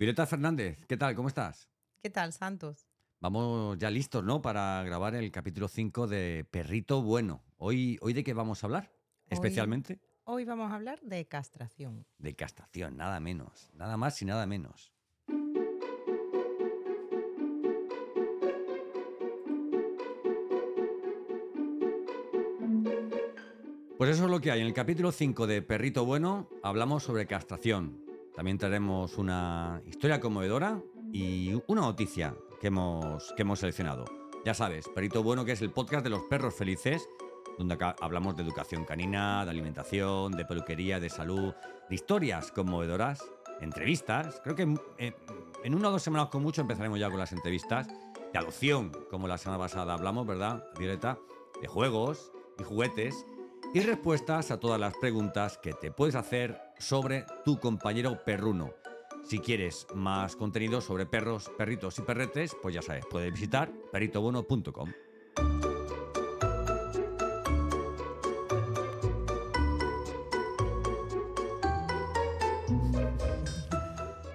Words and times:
Violeta 0.00 0.24
Fernández, 0.24 0.86
¿qué 0.86 0.96
tal? 0.96 1.14
¿Cómo 1.14 1.28
estás? 1.28 1.68
¿Qué 2.02 2.08
tal, 2.08 2.32
Santos? 2.32 2.88
Vamos 3.20 3.76
ya 3.76 3.90
listos, 3.90 4.24
¿no? 4.24 4.40
Para 4.40 4.82
grabar 4.82 5.14
el 5.14 5.30
capítulo 5.30 5.68
5 5.68 6.06
de 6.06 6.46
Perrito 6.50 7.02
Bueno. 7.02 7.44
Hoy, 7.58 7.98
¿Hoy 8.00 8.14
de 8.14 8.24
qué 8.24 8.32
vamos 8.32 8.64
a 8.64 8.66
hablar? 8.66 8.90
Especialmente. 9.28 10.00
Hoy 10.24 10.46
vamos 10.46 10.72
a 10.72 10.76
hablar 10.76 11.02
de 11.02 11.26
castración. 11.26 12.06
De 12.16 12.34
castración, 12.34 12.96
nada 12.96 13.20
menos. 13.20 13.70
Nada 13.74 13.98
más 13.98 14.22
y 14.22 14.24
nada 14.24 14.46
menos. 14.46 14.90
Pues 23.98 24.10
eso 24.12 24.24
es 24.24 24.30
lo 24.30 24.40
que 24.40 24.50
hay. 24.50 24.62
En 24.62 24.66
el 24.66 24.72
capítulo 24.72 25.12
5 25.12 25.46
de 25.46 25.60
Perrito 25.60 26.06
Bueno 26.06 26.48
hablamos 26.62 27.02
sobre 27.02 27.26
castración. 27.26 28.09
También 28.34 28.58
traeremos 28.58 29.18
una 29.18 29.82
historia 29.86 30.20
conmovedora 30.20 30.80
y 31.12 31.52
una 31.66 31.82
noticia 31.82 32.34
que 32.60 32.68
hemos, 32.68 33.32
que 33.36 33.42
hemos 33.42 33.58
seleccionado. 33.58 34.04
Ya 34.44 34.54
sabes, 34.54 34.88
Perrito 34.88 35.22
Bueno, 35.22 35.44
que 35.44 35.52
es 35.52 35.62
el 35.62 35.70
podcast 35.70 36.04
de 36.04 36.10
los 36.10 36.22
perros 36.24 36.54
felices, 36.54 37.06
donde 37.58 37.76
hablamos 38.00 38.36
de 38.36 38.42
educación 38.42 38.84
canina, 38.84 39.44
de 39.44 39.50
alimentación, 39.50 40.32
de 40.32 40.44
peluquería, 40.44 40.98
de 40.98 41.10
salud, 41.10 41.52
de 41.88 41.94
historias 41.94 42.50
conmovedoras, 42.52 43.22
entrevistas. 43.60 44.40
Creo 44.42 44.56
que 44.56 44.74
eh, 44.98 45.14
en 45.62 45.74
una 45.74 45.88
o 45.88 45.92
dos 45.92 46.02
semanas 46.02 46.28
con 46.28 46.42
mucho 46.42 46.62
empezaremos 46.62 46.98
ya 46.98 47.10
con 47.10 47.18
las 47.18 47.32
entrevistas. 47.32 47.88
De 48.32 48.38
adopción, 48.38 48.92
como 49.10 49.26
la 49.26 49.38
semana 49.38 49.58
pasada 49.58 49.92
hablamos, 49.92 50.26
¿verdad, 50.26 50.64
Violeta? 50.78 51.18
De 51.60 51.66
juegos 51.66 52.32
y 52.58 52.62
juguetes 52.62 53.26
y 53.74 53.80
respuestas 53.80 54.50
a 54.50 54.58
todas 54.58 54.80
las 54.80 54.96
preguntas 54.96 55.58
que 55.58 55.74
te 55.74 55.90
puedes 55.90 56.14
hacer 56.14 56.69
sobre 56.80 57.24
tu 57.44 57.60
compañero 57.60 58.24
perruno. 58.24 58.74
Si 59.22 59.38
quieres 59.38 59.86
más 59.94 60.34
contenido 60.34 60.80
sobre 60.80 61.06
perros, 61.06 61.50
perritos 61.56 61.98
y 61.98 62.02
perretes, 62.02 62.56
pues 62.60 62.74
ya 62.74 62.82
sabes, 62.82 63.04
puedes 63.06 63.32
visitar 63.32 63.70
perritobono.com. 63.92 64.92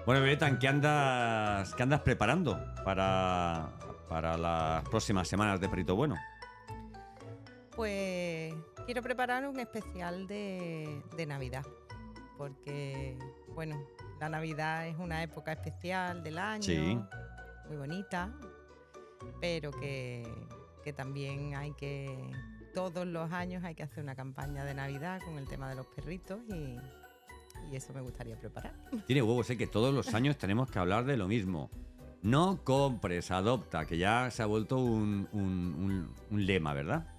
Bueno, 0.06 0.20
Violeta, 0.20 0.56
¿qué 0.56 0.68
andas, 0.68 1.74
qué 1.74 1.82
andas 1.82 2.00
preparando 2.02 2.58
para, 2.84 3.72
para 4.08 4.38
las 4.38 4.88
próximas 4.88 5.26
semanas 5.26 5.60
de 5.60 5.68
Perrito 5.68 5.96
Bueno? 5.96 6.14
Pues 7.74 8.54
quiero 8.86 9.02
preparar 9.02 9.46
un 9.46 9.60
especial 9.60 10.26
de, 10.26 11.02
Navidad, 11.26 11.66
porque, 12.36 13.18
bueno, 13.54 13.76
la 14.20 14.28
Navidad 14.28 14.86
es 14.86 14.96
una 14.98 15.22
época 15.22 15.52
especial 15.52 16.22
del 16.22 16.38
año, 16.38 17.08
muy 17.68 17.76
bonita, 17.76 18.32
pero 19.40 19.70
que, 19.72 20.24
también 20.96 21.54
hay 21.56 21.72
que, 21.72 22.30
todos 22.74 23.06
los 23.06 23.32
años 23.32 23.64
hay 23.64 23.74
que 23.74 23.82
hacer 23.82 24.04
una 24.04 24.14
campaña 24.14 24.64
de 24.64 24.74
Navidad 24.74 25.20
con 25.24 25.38
el 25.38 25.48
tema 25.48 25.68
de 25.68 25.76
los 25.76 25.86
perritos 25.86 26.40
y, 26.48 26.76
eso 27.72 27.92
me 27.92 28.00
gustaría 28.00 28.38
preparar. 28.38 28.74
Tiene 29.06 29.22
huevos, 29.22 29.46
sé 29.46 29.56
que 29.56 29.66
todos 29.66 29.92
los 29.92 30.14
años 30.14 30.36
tenemos 30.38 30.70
que 30.70 30.78
hablar 30.78 31.04
de 31.04 31.16
lo 31.16 31.26
mismo. 31.26 31.68
No 32.22 32.62
compres, 32.62 33.30
adopta, 33.30 33.86
que 33.86 33.98
ya 33.98 34.30
se 34.30 34.42
ha 34.42 34.46
vuelto 34.46 34.78
un, 34.78 35.28
un 35.32 36.46
lema, 36.46 36.72
¿verdad? 36.74 37.15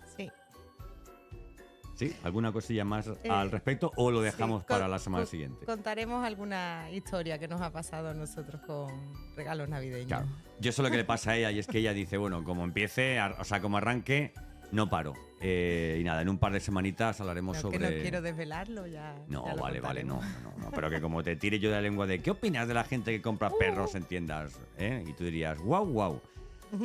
¿Sí? 1.97 2.15
¿Alguna 2.23 2.51
cosilla 2.51 2.85
más 2.85 3.07
eh, 3.07 3.29
al 3.29 3.49
respecto 3.49 3.91
o 3.95 4.11
lo 4.11 4.21
dejamos 4.21 4.63
para 4.63 4.87
la 4.87 4.99
semana 4.99 5.25
siguiente? 5.25 5.65
Contaremos 5.65 6.23
alguna 6.23 6.91
historia 6.91 7.39
que 7.39 7.47
nos 7.47 7.59
ha 7.59 7.71
pasado 7.71 8.09
a 8.09 8.13
nosotros 8.13 8.61
con 8.67 8.87
regalos 9.35 9.67
navideños. 9.67 10.05
Claro. 10.05 10.27
Yo 10.59 10.71
sé 10.71 10.83
lo 10.83 10.91
que 10.91 10.97
le 10.97 11.05
pasa 11.05 11.31
a 11.31 11.37
ella 11.37 11.51
y 11.51 11.57
es 11.57 11.65
que 11.65 11.79
ella 11.79 11.93
dice, 11.93 12.17
bueno, 12.17 12.43
como 12.43 12.63
empiece, 12.63 13.19
o 13.39 13.43
sea, 13.43 13.61
como 13.61 13.77
arranque, 13.77 14.31
no 14.71 14.89
paro. 14.89 15.13
Eh, 15.39 15.97
y 15.99 16.03
nada, 16.03 16.21
en 16.21 16.29
un 16.29 16.37
par 16.37 16.51
de 16.51 16.59
semanitas 16.59 17.19
hablaremos 17.19 17.57
sobre. 17.57 17.79
Que 17.79 17.83
no 17.83 18.01
quiero 18.01 18.21
desvelarlo 18.21 18.87
ya. 18.87 19.15
No, 19.27 19.43
vale, 19.55 19.79
vale, 19.79 20.03
no, 20.03 20.19
no, 20.43 20.53
no, 20.57 20.71
Pero 20.71 20.89
que 20.89 21.01
como 21.01 21.23
te 21.23 21.35
tire 21.35 21.59
yo 21.59 21.69
de 21.69 21.75
la 21.75 21.81
lengua 21.81 22.07
de 22.07 22.19
¿qué 22.19 22.31
opinas 22.31 22.67
de 22.67 22.73
la 22.73 22.83
gente 22.83 23.11
que 23.11 23.21
compra 23.21 23.49
perros 23.59 23.95
en 23.95 24.03
tiendas? 24.03 24.59
¿Eh? 24.77 25.03
Y 25.07 25.13
tú 25.13 25.23
dirías, 25.23 25.59
wow, 25.59 25.85
wow. 25.85 26.21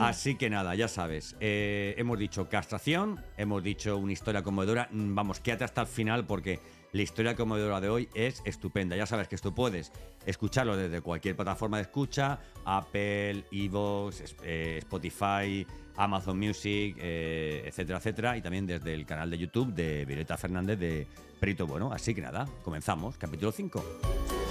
Así 0.01 0.37
que 0.37 0.51
nada, 0.51 0.75
ya 0.75 0.89
sabes. 0.89 1.37
Eh, 1.41 1.95
hemos 1.99 2.19
dicho 2.19 2.49
castración, 2.49 3.21
hemos 3.37 3.63
dicho 3.63 3.97
una 3.97 4.13
historia 4.13 4.43
conmovedora. 4.43 4.89
Mm, 4.91 5.15
vamos, 5.15 5.41
quédate 5.41 5.65
hasta 5.65 5.83
el 5.83 5.87
final 5.87 6.25
porque 6.27 6.61
la 6.93 7.03
historia 7.03 7.35
conmovedora 7.35 7.81
de 7.81 7.89
hoy 7.89 8.09
es 8.15 8.43
estupenda. 8.45 8.97
Ya 8.97 9.07
sabes 9.07 9.29
que 9.29 9.37
tú 9.39 9.55
puedes 9.55 9.93
escucharlo 10.27 10.77
desde 10.77 11.01
cualquier 11.01 11.37
plataforma 11.37 11.79
de 11.79 11.85
escucha: 11.85 12.39
Apple, 12.65 13.45
Evox, 13.51 14.37
eh, 14.45 14.77
Spotify, 14.79 15.67
Amazon 15.97 16.39
Music, 16.39 16.97
eh, 16.99 17.65
etcétera, 17.67 17.99
etcétera. 17.99 18.37
Y 18.37 18.43
también 18.43 18.67
desde 18.67 18.95
el 18.95 19.07
canal 19.07 19.31
de 19.31 19.39
YouTube 19.39 19.73
de 19.73 20.05
Violeta 20.05 20.37
Fernández 20.37 20.79
de 20.79 21.07
Perito 21.41 21.67
Bueno. 21.67 21.93
Así 21.93 22.15
que 22.15 22.21
nada, 22.21 22.47
comenzamos. 22.63 23.17
Capítulo 23.17 23.53
5. 23.53 24.42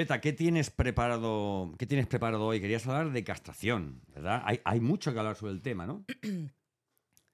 Violeta, 0.00 0.22
¿qué 0.22 0.32
tienes 0.32 0.70
preparado, 0.70 1.74
qué 1.78 1.84
tienes 1.84 2.06
preparado 2.06 2.46
hoy? 2.46 2.58
Querías 2.58 2.86
hablar 2.86 3.12
de 3.12 3.22
castración, 3.22 4.00
¿verdad? 4.06 4.42
Hay, 4.64 4.80
mucho 4.80 5.12
que 5.12 5.18
hablar 5.18 5.36
sobre 5.36 5.52
el 5.52 5.60
tema, 5.60 5.86
¿no? 5.86 6.06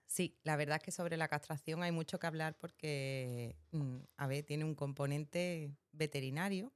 Sí, 0.09 0.37
la 0.43 0.57
verdad 0.57 0.79
es 0.79 0.83
que 0.83 0.91
sobre 0.91 1.17
la 1.17 1.29
castración 1.29 1.85
hay 1.85 1.93
mucho 1.93 2.19
que 2.19 2.27
hablar 2.27 2.57
porque, 2.59 3.57
mm, 3.71 3.99
a 4.17 4.27
ver, 4.27 4.45
tiene 4.45 4.65
un 4.65 4.75
componente 4.75 5.77
veterinario, 5.93 6.73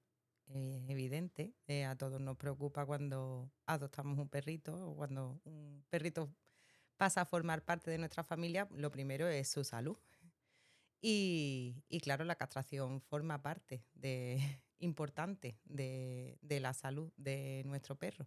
eh, 0.46 0.84
evidente. 0.88 1.54
Eh, 1.66 1.84
a 1.84 1.96
todos 1.96 2.20
nos 2.20 2.36
preocupa 2.36 2.86
cuando 2.86 3.50
adoptamos 3.66 4.16
un 4.16 4.28
perrito 4.28 4.90
o 4.90 4.94
cuando 4.94 5.40
un 5.44 5.84
perrito 5.88 6.32
pasa 6.98 7.22
a 7.22 7.24
formar 7.24 7.64
parte 7.64 7.90
de 7.90 7.98
nuestra 7.98 8.22
familia. 8.22 8.68
Lo 8.76 8.92
primero 8.92 9.26
es 9.26 9.48
su 9.48 9.64
salud. 9.64 9.96
y 11.02 12.00
claro, 12.02 12.24
la 12.24 12.36
castración 12.36 13.00
forma 13.00 13.42
parte 13.42 13.82
de, 13.94 14.38
importante 14.80 15.58
de, 15.64 16.38
la 16.60 16.72
salud 16.74 17.12
de 17.16 17.62
nuestro 17.66 17.96
perro. 17.96 18.26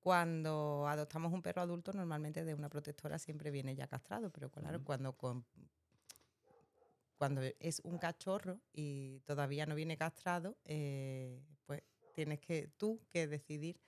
Cuando 0.00 0.86
adoptamos 0.88 1.32
un 1.32 1.42
perro 1.42 1.62
adulto, 1.62 1.92
normalmente 1.92 2.44
de 2.44 2.54
una 2.54 2.68
protectora 2.68 3.18
siempre 3.18 3.50
viene 3.50 3.74
ya 3.74 3.86
castrado, 3.86 4.30
pero 4.30 4.50
claro, 4.50 4.82
cuando, 4.84 5.16
cuando 7.16 7.40
es 7.58 7.80
un 7.80 7.98
cachorro 7.98 8.60
y 8.72 9.20
todavía 9.20 9.66
no 9.66 9.74
viene 9.74 9.96
castrado, 9.96 10.56
eh, 10.64 11.42
pues 11.66 11.82
tienes 12.14 12.40
que 12.40 12.68
tú 12.76 13.00
que 13.10 13.26
decidir 13.26 13.80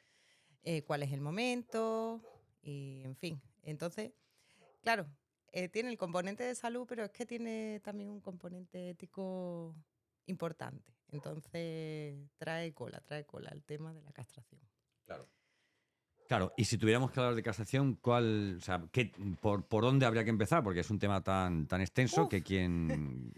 eh, 0.63 0.83
cuál 0.83 1.03
es 1.03 1.13
el 1.13 1.21
momento 1.21 2.23
y 2.63 3.03
en 3.05 3.15
fin. 3.15 3.41
Entonces, 3.63 4.13
claro, 4.83 5.07
eh, 5.53 5.69
tiene 5.69 5.91
el 5.91 5.99
componente 5.99 6.45
de 6.45 6.55
salud, 6.55 6.87
pero 6.89 7.05
es 7.05 7.11
que 7.11 7.27
tiene 7.27 7.81
también 7.85 8.09
un 8.09 8.21
componente 8.21 8.91
ético 8.91 9.75
importante. 10.27 10.96
Entonces 11.13 12.19
trae 12.39 12.73
cola, 12.75 13.01
trae 13.01 13.25
cola 13.25 13.51
el 13.53 13.63
tema 13.63 13.93
de 13.93 14.03
la 14.03 14.13
castración. 14.13 14.61
Claro. 15.05 15.29
Claro, 16.29 16.53
y 16.57 16.65
si 16.65 16.77
tuviéramos 16.77 17.13
que 17.13 17.21
hablar 17.21 17.37
de 17.37 17.43
castración, 17.43 17.95
¿cuál, 17.95 18.57
o 18.59 18.61
sea, 18.61 18.83
qué, 18.91 19.13
por, 19.41 19.65
dónde 19.69 20.07
habría 20.07 20.25
que 20.25 20.31
empezar? 20.31 20.65
Porque 20.65 20.81
es 20.81 20.91
un 20.91 20.99
tema 20.99 21.23
tan, 21.23 21.69
tan 21.69 21.81
extenso 21.81 22.29
que 22.29 22.43
quien, 22.43 23.33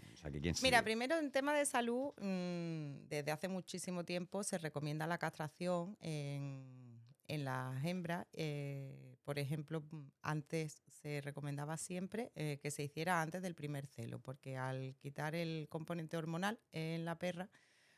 Mira, 0.63 0.83
primero 0.83 1.17
en 1.17 1.31
tema 1.31 1.53
de 1.53 1.65
salud, 1.65 2.13
mm, 2.19 3.07
desde 3.07 3.31
hace 3.31 3.47
muchísimo 3.47 4.03
tiempo 4.03 4.43
se 4.43 4.57
recomienda 4.57 5.05
la 5.05 5.17
castración 5.17 5.97
en, 6.01 6.99
en 7.27 7.45
las 7.45 7.85
hembras. 7.85 8.25
Eh, 8.33 9.08
por 9.29 9.37
ejemplo, 9.37 9.83
antes 10.23 10.81
se 10.87 11.21
recomendaba 11.21 11.77
siempre 11.77 12.31
eh, 12.33 12.57
que 12.63 12.71
se 12.71 12.81
hiciera 12.81 13.21
antes 13.21 13.43
del 13.43 13.53
primer 13.53 13.85
celo, 13.85 14.17
porque 14.17 14.57
al 14.57 14.95
quitar 14.95 15.35
el 15.35 15.67
componente 15.69 16.17
hormonal 16.17 16.59
en 16.71 17.05
la 17.05 17.19
perra, 17.19 17.47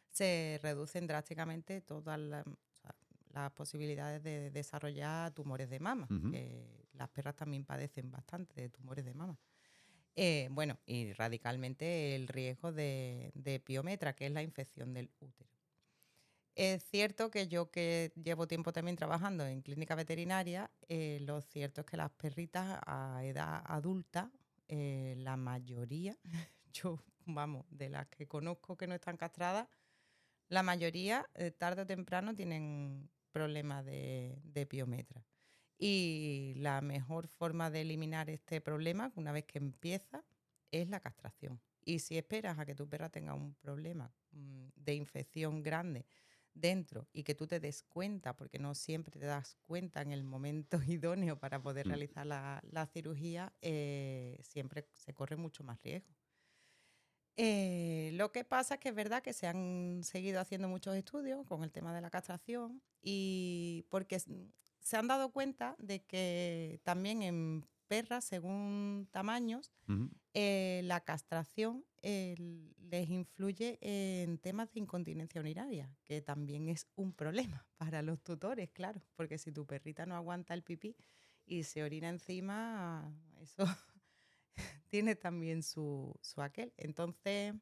se 0.09 0.59
reducen 0.61 1.07
drásticamente 1.07 1.79
todas 1.79 2.19
las, 2.19 2.43
posibilidades 3.55 4.21
de 4.21 4.51
desarrollar 4.51 5.31
tumores 5.31 5.69
de 5.69 5.79
mama. 5.79 6.09
las 6.91 7.07
perras 7.07 7.37
también 7.37 7.63
padecen 7.63 8.11
bastante 8.11 8.59
de 8.59 8.67
tumores 8.67 9.05
de 9.05 9.13
mama. 9.13 9.39
Eh, 10.17 10.49
bueno, 10.51 10.79
y 10.85 11.13
radicalmente 11.13 12.13
el 12.13 12.27
riesgo 12.27 12.73
de, 12.73 13.31
de 13.35 13.61
piometra, 13.61 14.17
que 14.17 14.25
es 14.25 14.33
la 14.33 14.43
infección 14.43 14.93
del 14.93 15.09
útero. 15.21 15.50
Es 16.63 16.83
cierto 16.83 17.31
que 17.31 17.47
yo 17.47 17.71
que 17.71 18.11
llevo 18.23 18.47
tiempo 18.47 18.71
también 18.71 18.95
trabajando 18.95 19.47
en 19.47 19.63
clínica 19.63 19.95
veterinaria, 19.95 20.69
eh, 20.87 21.17
lo 21.21 21.41
cierto 21.41 21.81
es 21.81 21.87
que 21.87 21.97
las 21.97 22.11
perritas 22.11 22.79
a 22.85 23.21
edad 23.23 23.63
adulta, 23.65 24.31
eh, 24.67 25.15
la 25.17 25.37
mayoría, 25.37 26.15
yo, 26.71 27.03
vamos, 27.25 27.65
de 27.71 27.89
las 27.89 28.05
que 28.09 28.27
conozco 28.27 28.77
que 28.77 28.85
no 28.85 28.93
están 28.93 29.17
castradas, 29.17 29.67
La 30.49 30.63
mayoría, 30.63 31.27
eh, 31.35 31.51
tarde 31.51 31.83
o 31.83 31.87
temprano, 31.87 32.35
tienen 32.35 33.09
problemas 33.31 33.85
de, 33.85 34.39
de. 34.43 34.67
Y 35.79 36.53
la 36.57 36.81
mejor 36.81 37.27
forma 37.27 37.71
de 37.71 37.81
eliminar 37.81 38.29
este 38.29 38.61
problema, 38.61 39.11
una 39.15 39.31
vez 39.31 39.45
que 39.45 39.57
empieza, 39.57 40.23
es 40.71 40.89
la 40.89 40.99
castración. 40.99 41.59
Y 41.83 41.99
si 41.99 42.17
esperas 42.17 42.59
a 42.59 42.65
que 42.65 42.75
tu 42.75 42.87
perra 42.87 43.09
tenga 43.09 43.33
un 43.33 43.55
problema 43.55 44.13
mm, 44.31 44.67
de 44.75 44.93
infección 44.93 45.63
grande 45.63 46.05
dentro 46.53 47.07
y 47.13 47.23
que 47.23 47.35
tú 47.35 47.47
te 47.47 47.59
des 47.59 47.83
cuenta, 47.83 48.35
porque 48.35 48.59
no 48.59 48.75
siempre 48.75 49.19
te 49.19 49.25
das 49.25 49.55
cuenta 49.61 50.01
en 50.01 50.11
el 50.11 50.23
momento 50.23 50.79
idóneo 50.87 51.39
para 51.39 51.61
poder 51.61 51.87
mm. 51.87 51.89
realizar 51.89 52.25
la, 52.25 52.89
cirugía, 52.93 53.53
eh, 53.61 54.39
siempre 54.43 54.87
se 54.93 55.13
corre 55.13 55.35
mucho 55.35 55.63
más 55.63 55.81
riesgo. 55.81 56.13
Eh, 57.37 58.11
lo 58.13 58.31
que 58.31 58.43
pasa 58.43 58.75
es 58.75 58.79
que 58.81 58.89
es 58.89 58.95
verdad 58.95 59.23
que 59.23 59.33
se 59.33 59.47
han 59.47 60.01
seguido 60.03 60.41
haciendo 60.41 60.67
muchos 60.67 60.95
estudios 60.95 61.45
con 61.45 61.63
el 61.63 61.71
tema 61.71 61.93
de 61.93 62.01
la 62.01 62.09
castración 62.09 62.81
y 63.01 63.85
porque 63.89 64.19
se 64.19 64.97
han 64.97 65.07
dado 65.07 65.31
cuenta 65.31 65.75
de 65.79 66.03
que 66.03 66.81
también 66.83 67.21
en 67.21 67.65
perras, 67.87 68.25
según 68.25 69.07
tamaños, 69.11 69.71
eh, 70.33 70.81
la 70.85 71.01
castración 71.01 71.85
les 72.01 73.09
influye 73.09 73.77
en 73.81 74.37
temas 74.37 74.71
de 74.71 74.79
incontinencia 74.79 75.41
urinaria, 75.41 75.95
que 76.03 76.21
también 76.21 76.69
es 76.69 76.87
un 76.95 77.13
problema 77.13 77.65
para 77.77 78.01
los 78.01 78.21
tutores, 78.23 78.69
claro, 78.71 79.01
porque 79.15 79.37
si 79.37 79.51
tu 79.51 79.65
perrita 79.65 80.05
no 80.05 80.15
aguanta 80.15 80.53
el 80.53 80.63
pipí 80.63 80.95
y 81.45 81.63
se 81.63 81.83
orina 81.83 82.09
encima, 82.09 83.13
eso 83.41 83.65
tiene 84.87 85.15
también 85.15 85.63
su, 85.63 86.13
su 86.21 86.41
aquel. 86.41 86.73
Entonces, 86.77 87.53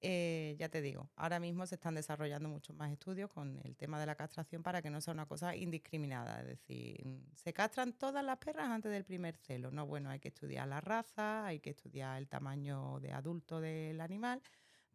eh, 0.00 0.54
ya 0.58 0.68
te 0.68 0.80
digo, 0.80 1.10
ahora 1.16 1.40
mismo 1.40 1.66
se 1.66 1.74
están 1.74 1.94
desarrollando 1.94 2.48
muchos 2.48 2.76
más 2.76 2.92
estudios 2.92 3.30
con 3.30 3.60
el 3.64 3.76
tema 3.76 3.98
de 3.98 4.06
la 4.06 4.14
castración 4.14 4.62
para 4.62 4.80
que 4.80 4.90
no 4.90 5.00
sea 5.00 5.12
una 5.12 5.26
cosa 5.26 5.56
indiscriminada. 5.56 6.40
Es 6.40 6.46
decir, 6.46 7.04
se 7.34 7.52
castran 7.52 7.92
todas 7.92 8.24
las 8.24 8.38
perras 8.38 8.68
antes 8.68 8.92
del 8.92 9.04
primer 9.04 9.36
celo. 9.36 9.70
No, 9.72 9.86
bueno, 9.86 10.10
hay 10.10 10.20
que 10.20 10.28
estudiar 10.28 10.68
la 10.68 10.80
raza, 10.80 11.46
hay 11.46 11.58
que 11.58 11.70
estudiar 11.70 12.18
el 12.18 12.28
tamaño 12.28 13.00
de 13.00 13.12
adulto 13.12 13.60
del 13.60 14.00
animal 14.00 14.40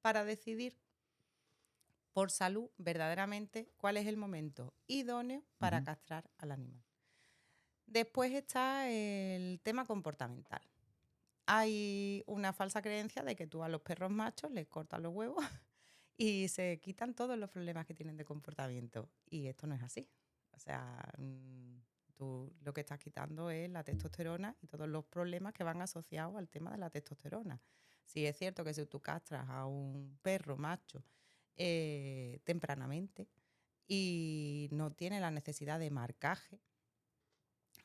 para 0.01 0.23
decidir 0.23 0.77
por 2.13 2.31
salud 2.31 2.69
verdaderamente 2.77 3.69
cuál 3.75 3.97
es 3.97 4.07
el 4.07 4.15
momento 4.17 4.73
idóneo 4.87 5.43
para 5.57 5.83
castrar 5.83 6.29
al 6.37 6.51
animal. 6.51 6.83
Después 7.87 8.31
está 8.31 8.89
el 8.89 9.59
tema 9.61 9.85
comportamental 9.85 10.61
hay 11.45 12.23
una 12.27 12.53
falsa 12.53 12.81
creencia 12.81 13.23
de 13.23 13.35
que 13.35 13.47
tú 13.47 13.63
a 13.63 13.69
los 13.69 13.81
perros 13.81 14.11
machos 14.11 14.51
les 14.51 14.67
cortas 14.67 15.01
los 15.01 15.13
huevos 15.13 15.43
y 16.17 16.47
se 16.47 16.79
quitan 16.79 17.13
todos 17.13 17.37
los 17.37 17.49
problemas 17.49 17.85
que 17.85 17.93
tienen 17.93 18.17
de 18.17 18.25
comportamiento. 18.25 19.09
Y 19.29 19.47
esto 19.47 19.67
no 19.67 19.75
es 19.75 19.83
así. 19.83 20.09
O 20.51 20.59
sea, 20.59 21.03
mm, 21.17 21.79
tú 22.13 22.53
lo 22.61 22.73
que 22.73 22.81
estás 22.81 22.99
quitando 22.99 23.49
es 23.49 23.69
la 23.69 23.83
testosterona 23.83 24.55
y 24.61 24.67
todos 24.67 24.87
los 24.87 25.05
problemas 25.05 25.53
que 25.53 25.63
van 25.63 25.81
asociados 25.81 26.35
al 26.35 26.49
tema 26.49 26.71
de 26.71 26.77
la 26.77 26.89
testosterona. 26.89 27.61
Si 28.05 28.25
es 28.25 28.37
cierto 28.37 28.63
que 28.63 28.73
si 28.73 28.85
tú 28.85 29.01
castras 29.01 29.49
a 29.49 29.65
un 29.65 30.19
perro 30.21 30.57
macho 30.57 31.03
eh, 31.55 32.39
tempranamente 32.43 33.27
y 33.87 34.69
no 34.71 34.91
tiene 34.91 35.19
la 35.19 35.31
necesidad 35.31 35.79
de 35.79 35.89
marcaje, 35.89 36.59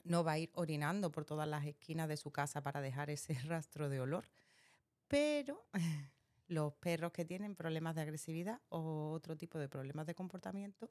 no 0.08 0.24
va 0.24 0.32
a 0.32 0.38
ir 0.38 0.50
orinando 0.54 1.12
por 1.12 1.24
todas 1.24 1.46
las 1.46 1.64
esquinas 1.66 2.08
de 2.08 2.16
su 2.16 2.30
casa 2.30 2.62
para 2.62 2.80
dejar 2.80 3.10
ese 3.10 3.34
rastro 3.44 3.88
de 3.88 4.00
olor. 4.00 4.24
Pero 5.06 5.66
los 6.48 6.74
perros 6.74 7.12
que 7.12 7.24
tienen 7.24 7.54
problemas 7.54 7.94
de 7.94 8.02
agresividad 8.02 8.60
o 8.68 9.12
otro 9.12 9.36
tipo 9.36 9.58
de 9.58 9.68
problemas 9.68 10.06
de 10.06 10.14
comportamiento, 10.14 10.90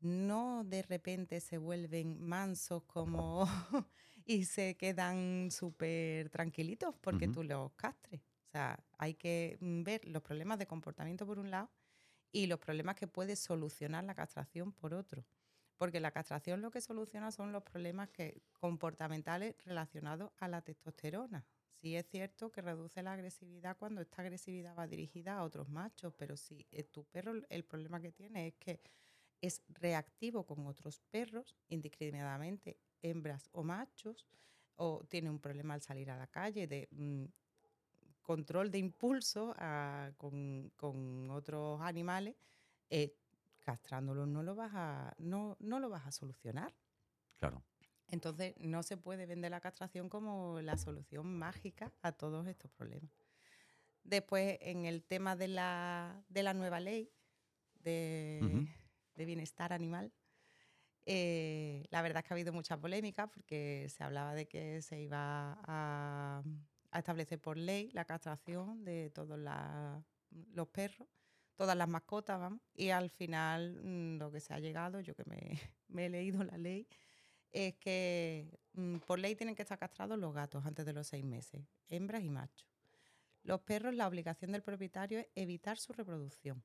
no 0.00 0.64
de 0.64 0.82
repente 0.82 1.40
se 1.40 1.58
vuelven 1.58 2.20
mansos 2.20 2.82
como 2.84 3.46
y 4.26 4.44
se 4.44 4.76
quedan 4.76 5.50
súper 5.50 6.28
tranquilitos 6.30 6.94
porque 7.00 7.28
tú 7.28 7.42
los 7.42 7.72
castres. 7.74 8.20
O 8.20 8.50
sea, 8.52 8.78
hay 8.98 9.14
que 9.14 9.56
mm, 9.60 9.82
ver 9.82 10.06
los 10.06 10.22
problemas 10.22 10.58
de 10.58 10.66
comportamiento 10.66 11.26
por 11.26 11.38
un 11.38 11.50
lado 11.50 11.70
y 12.32 12.46
los 12.46 12.58
problemas 12.58 12.96
que 12.96 13.06
puede 13.06 13.36
solucionar 13.36 14.04
la 14.04 14.14
castración 14.14 14.72
por 14.72 14.92
otro 14.92 15.24
porque 15.82 15.98
la 15.98 16.12
castración 16.12 16.62
lo 16.62 16.70
que 16.70 16.80
soluciona 16.80 17.32
son 17.32 17.50
los 17.50 17.64
problemas 17.64 18.08
comportamentales 18.52 19.56
relacionados 19.64 20.30
a 20.38 20.46
la 20.46 20.62
testosterona. 20.62 21.44
Sí 21.80 21.96
es 21.96 22.06
cierto 22.06 22.52
que 22.52 22.62
reduce 22.62 23.02
la 23.02 23.14
agresividad 23.14 23.76
cuando 23.76 24.00
esta 24.00 24.22
agresividad 24.22 24.78
va 24.78 24.86
dirigida 24.86 25.36
a 25.36 25.42
otros 25.42 25.68
machos, 25.68 26.14
pero 26.16 26.36
si 26.36 26.68
tu 26.92 27.02
perro 27.06 27.32
el 27.48 27.64
problema 27.64 28.00
que 28.00 28.12
tiene 28.12 28.46
es 28.46 28.54
que 28.60 28.80
es 29.40 29.60
reactivo 29.70 30.46
con 30.46 30.64
otros 30.68 31.00
perros, 31.10 31.56
indiscriminadamente 31.68 32.78
hembras 33.02 33.48
o 33.50 33.64
machos, 33.64 34.28
o 34.76 35.02
tiene 35.08 35.30
un 35.30 35.40
problema 35.40 35.74
al 35.74 35.82
salir 35.82 36.12
a 36.12 36.16
la 36.16 36.28
calle 36.28 36.68
de 36.68 36.86
mm, 36.92 37.24
control 38.22 38.70
de 38.70 38.78
impulso 38.78 39.52
ah, 39.58 40.12
con, 40.16 41.28
otros 41.28 41.80
animales, 41.80 42.36
eh, 42.88 43.16
castrándolo 43.62 44.26
no 44.26 44.42
lo 44.42 44.54
vas 44.54 44.72
a, 44.74 45.14
no, 45.18 45.56
no 45.60 45.80
lo 45.80 45.88
vas 45.88 46.06
a 46.06 46.12
solucionar. 46.12 46.74
Claro. 47.38 47.62
Entonces 48.08 48.54
no 48.58 48.82
se 48.82 48.96
puede 48.96 49.26
vender 49.26 49.50
la 49.50 49.60
castración 49.60 50.08
como 50.08 50.60
la 50.60 50.76
solución 50.76 51.38
mágica 51.38 51.92
a 52.02 52.12
todos 52.12 52.46
estos 52.46 52.70
problemas. 52.70 53.10
Después, 54.04 54.58
en 54.60 54.84
el 54.84 55.02
tema 55.04 55.36
de 55.36 55.48
la, 55.48 56.24
de 56.28 56.42
la 56.42 56.54
nueva 56.54 56.80
ley 56.80 57.10
de, 57.74 58.68
de 59.14 59.24
bienestar 59.24 59.72
animal, 59.72 60.12
eh, 61.06 61.86
la 61.90 62.02
verdad 62.02 62.22
es 62.22 62.28
que 62.28 62.34
ha 62.34 62.36
habido 62.36 62.52
mucha 62.52 62.78
polémica 62.78 63.28
porque 63.28 63.88
se 63.88 64.04
hablaba 64.04 64.34
de 64.34 64.46
que 64.46 64.82
se 64.82 65.00
iba 65.00 65.58
a, 65.64 66.42
a 66.90 66.98
establecer 66.98 67.40
por 67.40 67.56
ley 67.56 67.90
la 67.92 68.04
castración 68.04 68.84
de 68.84 69.10
todos 69.10 69.38
los 70.52 70.68
perros 70.68 71.08
todas 71.54 71.76
las 71.76 71.88
mascotas, 71.88 72.38
vamos. 72.38 72.60
Y 72.74 72.90
al 72.90 73.10
final 73.10 73.80
mm, 73.82 74.18
lo 74.18 74.30
que 74.30 74.40
se 74.40 74.54
ha 74.54 74.58
llegado, 74.58 75.00
yo 75.00 75.14
que 75.14 75.24
me, 75.88 76.04
he 76.04 76.08
leído 76.08 76.42
la 76.44 76.56
ley, 76.58 76.86
es 77.50 77.74
que 77.76 78.58
mm, 78.74 78.98
por 78.98 79.18
ley 79.18 79.34
tienen 79.34 79.54
que 79.54 79.62
estar 79.62 79.78
castrados 79.78 80.18
los 80.18 80.34
gatos 80.34 80.64
antes 80.66 80.86
de 80.86 80.92
los 80.92 81.06
seis 81.06 81.24
meses, 81.24 81.62
hembras 81.88 82.22
y 82.22 82.30
machos. 82.30 82.68
Los 83.42 83.60
perros, 83.60 83.94
la 83.94 84.06
obligación 84.06 84.52
del 84.52 84.62
propietario 84.62 85.18
es 85.18 85.26
evitar 85.34 85.78
su 85.78 85.92
reproducción. 85.92 86.62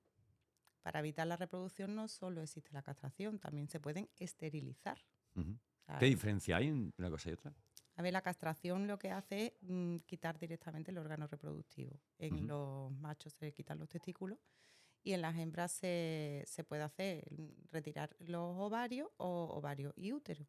Para 0.83 0.99
evitar 0.99 1.27
la 1.27 1.35
reproducción 1.35 1.95
no 1.95 2.07
solo 2.07 2.41
existe 2.41 2.71
la 2.71 2.83
castración, 2.83 3.39
también 3.39 3.67
se 3.67 3.79
pueden 3.79 4.09
esterilizar. 4.17 4.97
¿Qué 5.99 6.05
diferencia 6.05 6.57
hay 6.57 6.67
entre 6.67 6.93
una 7.01 7.09
cosa 7.09 7.29
y 7.29 7.33
otra? 7.33 7.53
A 7.95 8.01
ver, 8.03 8.13
la 8.13 8.21
castración 8.21 8.87
lo 8.87 8.99
que 8.99 9.11
hace 9.11 9.47
es 9.47 9.53
mm, 9.61 9.97
quitar 10.05 10.37
directamente 10.37 10.91
el 10.91 10.99
órgano 10.99 11.27
reproductivo. 11.27 11.99
En 12.19 12.47
los 12.47 12.91
machos 12.91 13.33
se 13.33 13.51
quitan 13.53 13.79
los 13.79 13.89
testículos 13.89 14.37
y 15.07 15.13
en 15.13 15.21
las 15.21 15.37
hembras 15.37 15.71
se, 15.71 16.45
puede 16.67 16.83
hacer 16.83 17.23
mm, 17.31 17.71
retirar 17.71 18.13
los 18.19 18.57
ovarios 18.57 19.07
o 19.15 19.45
ovarios 19.53 19.93
y 19.95 20.11
útero. 20.11 20.45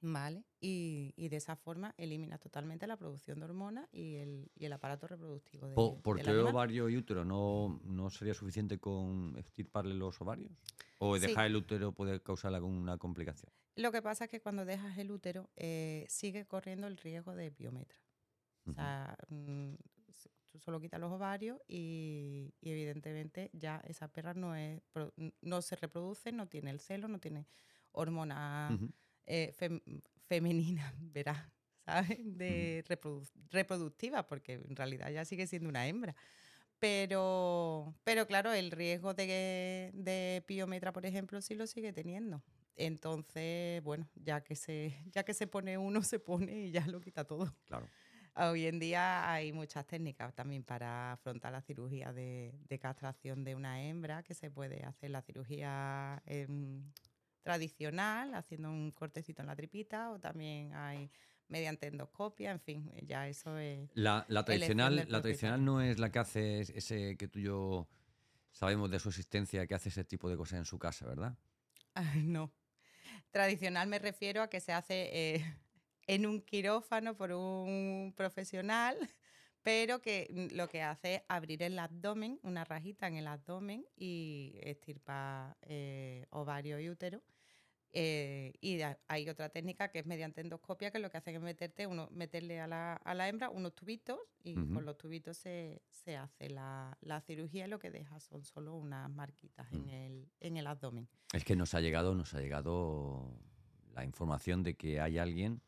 ¿Vale? 0.00 0.44
Y, 0.60 1.12
de 1.16 1.36
esa 1.36 1.56
forma 1.56 1.94
elimina 1.96 2.38
totalmente 2.38 2.86
la 2.86 2.96
producción 2.96 3.40
de 3.40 3.46
hormonas 3.46 3.88
y 3.90 4.16
el, 4.16 4.72
aparato 4.72 5.08
reproductivo. 5.08 5.66
De, 5.66 5.74
¿Por, 5.74 6.22
qué 6.22 6.30
ovario 6.30 6.88
y 6.88 6.96
útero? 6.96 7.24
¿No, 7.24 7.80
¿No 7.82 8.08
sería 8.08 8.34
suficiente 8.34 8.78
con 8.78 9.34
extirparle 9.36 9.94
los 9.94 10.20
ovarios? 10.20 10.52
¿O 10.98 11.18
dejar 11.18 11.46
el 11.46 11.56
útero 11.56 11.90
puede 11.90 12.22
causar 12.22 12.54
alguna 12.54 12.98
complicación? 12.98 13.50
Lo 13.74 13.90
que 13.90 14.00
pasa 14.00 14.26
es 14.26 14.30
que 14.30 14.40
cuando 14.40 14.64
dejas 14.64 14.96
el 14.98 15.10
útero 15.10 15.50
eh, 15.56 16.06
sigue 16.08 16.46
corriendo 16.46 16.86
el 16.86 16.98
riesgo 16.98 17.34
de 17.34 17.50
biometra. 17.50 17.98
O 18.66 18.72
sea, 18.72 19.16
tú 20.54 20.60
solo 20.60 20.80
quitas 20.80 21.00
los 21.00 21.10
ovarios 21.10 21.58
y, 21.66 22.54
evidentemente 22.62 23.50
ya 23.52 23.82
esa 23.88 24.06
perra 24.06 24.34
no, 24.34 24.54
es, 24.54 24.80
no 25.40 25.62
se 25.62 25.74
reproduce, 25.74 26.30
no 26.30 26.46
tiene 26.46 26.70
el 26.70 26.78
celo, 26.78 27.08
no 27.08 27.18
tiene 27.18 27.48
hormonas 27.90 28.78
eh, 29.26 29.52
femeninas, 30.28 30.94
verás, 31.00 31.50
¿sabes? 31.84 32.18
De 32.22 32.84
reproductiva, 33.50 34.24
porque 34.28 34.54
en 34.54 34.76
realidad 34.76 35.10
ya 35.10 35.24
sigue 35.24 35.48
siendo 35.48 35.68
una 35.68 35.88
hembra. 35.88 36.14
Pero, 36.78 37.96
pero 38.04 38.26
claro, 38.28 38.52
el 38.52 38.70
riesgo 38.70 39.12
de, 39.12 39.90
de 39.92 40.44
piometra, 40.46 40.92
por 40.92 41.04
ejemplo, 41.04 41.40
sí 41.40 41.54
lo 41.56 41.66
sigue 41.66 41.92
teniendo. 41.92 42.44
Entonces, 42.76 43.82
bueno, 43.82 44.08
ya 44.14 44.42
que 44.42 44.54
se, 44.54 45.02
ya 45.10 45.24
que 45.24 45.34
se 45.34 45.48
pone 45.48 45.78
uno, 45.78 46.02
se 46.04 46.20
pone 46.20 46.66
y 46.66 46.70
ya 46.70 46.86
lo 46.86 47.00
quita 47.00 47.24
todo. 47.24 47.52
Claro. 47.64 47.88
Hoy 48.36 48.66
en 48.66 48.80
día 48.80 49.32
hay 49.32 49.52
muchas 49.52 49.86
técnicas 49.86 50.34
también 50.34 50.64
para 50.64 51.12
afrontar 51.12 51.52
la 51.52 51.62
cirugía 51.62 52.12
de, 52.12 52.52
castración 52.80 53.44
de 53.44 53.54
una 53.54 53.82
hembra, 53.82 54.24
que 54.24 54.34
se 54.34 54.50
puede 54.50 54.82
hacer 54.84 55.10
la 55.10 55.22
cirugía 55.22 56.20
em, 56.26 56.82
tradicional, 57.42 58.34
haciendo 58.34 58.70
un 58.70 58.90
cortecito 58.90 59.42
en 59.42 59.46
la 59.46 59.54
tripita, 59.54 60.10
o 60.10 60.18
también 60.18 60.74
hay 60.74 61.10
mediante 61.46 61.86
endoscopia, 61.86 62.50
en 62.50 62.60
fin, 62.60 62.90
ya 63.02 63.28
eso 63.28 63.56
es... 63.56 63.88
La, 63.94 64.26
tradicional, 64.44 65.06
la 65.08 65.20
tradicional 65.20 65.64
no 65.64 65.80
es 65.80 66.00
la 66.00 66.10
que 66.10 66.18
hace 66.18 66.60
ese 66.60 67.16
que 67.16 67.28
tú 67.28 67.38
yo 67.38 67.88
sabemos 68.50 68.90
de 68.90 68.98
su 68.98 69.10
existencia 69.10 69.66
que 69.66 69.74
hace 69.74 69.90
ese 69.90 70.04
tipo 70.04 70.28
de 70.28 70.36
cosas 70.36 70.58
en 70.58 70.64
su 70.64 70.78
casa, 70.78 71.06
¿verdad? 71.06 71.36
Ay, 71.94 72.24
no. 72.24 72.52
Tradicional 73.30 73.86
me 73.88 74.00
refiero 74.00 74.42
a 74.42 74.48
que 74.48 74.60
se 74.60 74.72
hace 74.72 75.10
eh, 75.12 75.56
en 76.06 76.26
un 76.26 76.40
quirófano 76.40 77.16
por 77.16 77.32
un 77.32 78.12
profesional, 78.16 78.96
pero 79.62 80.00
que 80.00 80.28
mm, 80.30 80.56
lo 80.56 80.68
que 80.68 80.82
hace 80.82 81.16
es 81.16 81.22
abrir 81.28 81.62
el 81.62 81.78
abdomen, 81.78 82.38
una 82.42 82.64
rajita 82.64 83.06
en 83.06 83.16
el 83.16 83.26
abdomen 83.26 83.86
y 83.96 84.58
estirpar 84.62 85.56
eh, 85.62 86.26
ovario 86.30 86.78
y 86.80 86.90
útero. 86.90 87.22
Eh, 87.96 88.52
y 88.60 88.80
hay 89.06 89.28
otra 89.28 89.50
técnica 89.50 89.92
que 89.92 90.00
es 90.00 90.06
mediante 90.06 90.40
endoscopia, 90.40 90.90
que 90.90 90.98
lo 90.98 91.10
que 91.10 91.18
hace 91.18 91.32
es 91.32 91.40
meterte 91.40 91.86
uno, 91.86 92.08
meterle 92.10 92.60
a 92.60 92.66
la, 92.66 92.94
a 92.94 93.14
la 93.14 93.28
hembra 93.28 93.50
unos 93.50 93.72
tubitos 93.72 94.18
y 94.42 94.54
con 94.54 94.84
los 94.84 94.98
tubitos 94.98 95.36
se, 95.36 95.80
se 95.90 96.16
hace 96.16 96.50
la, 96.50 96.98
la, 97.02 97.20
cirugía 97.20 97.66
y 97.66 97.68
lo 97.68 97.78
que 97.78 97.92
deja 97.92 98.18
son 98.18 98.44
solo 98.44 98.74
unas 98.74 99.08
marquitas 99.10 99.72
en, 99.72 99.84
mm. 99.84 99.90
el, 99.90 100.28
en 100.40 100.56
el 100.56 100.66
abdomen. 100.66 101.08
Es 101.32 101.44
que 101.44 101.54
nos 101.54 101.72
ha 101.74 101.80
llegado, 101.80 102.16
nos 102.16 102.34
ha 102.34 102.40
llegado 102.40 103.38
la 103.92 104.04
información 104.04 104.64
de 104.64 104.74
que 104.74 105.00
hay 105.00 105.18
alguien 105.18 105.62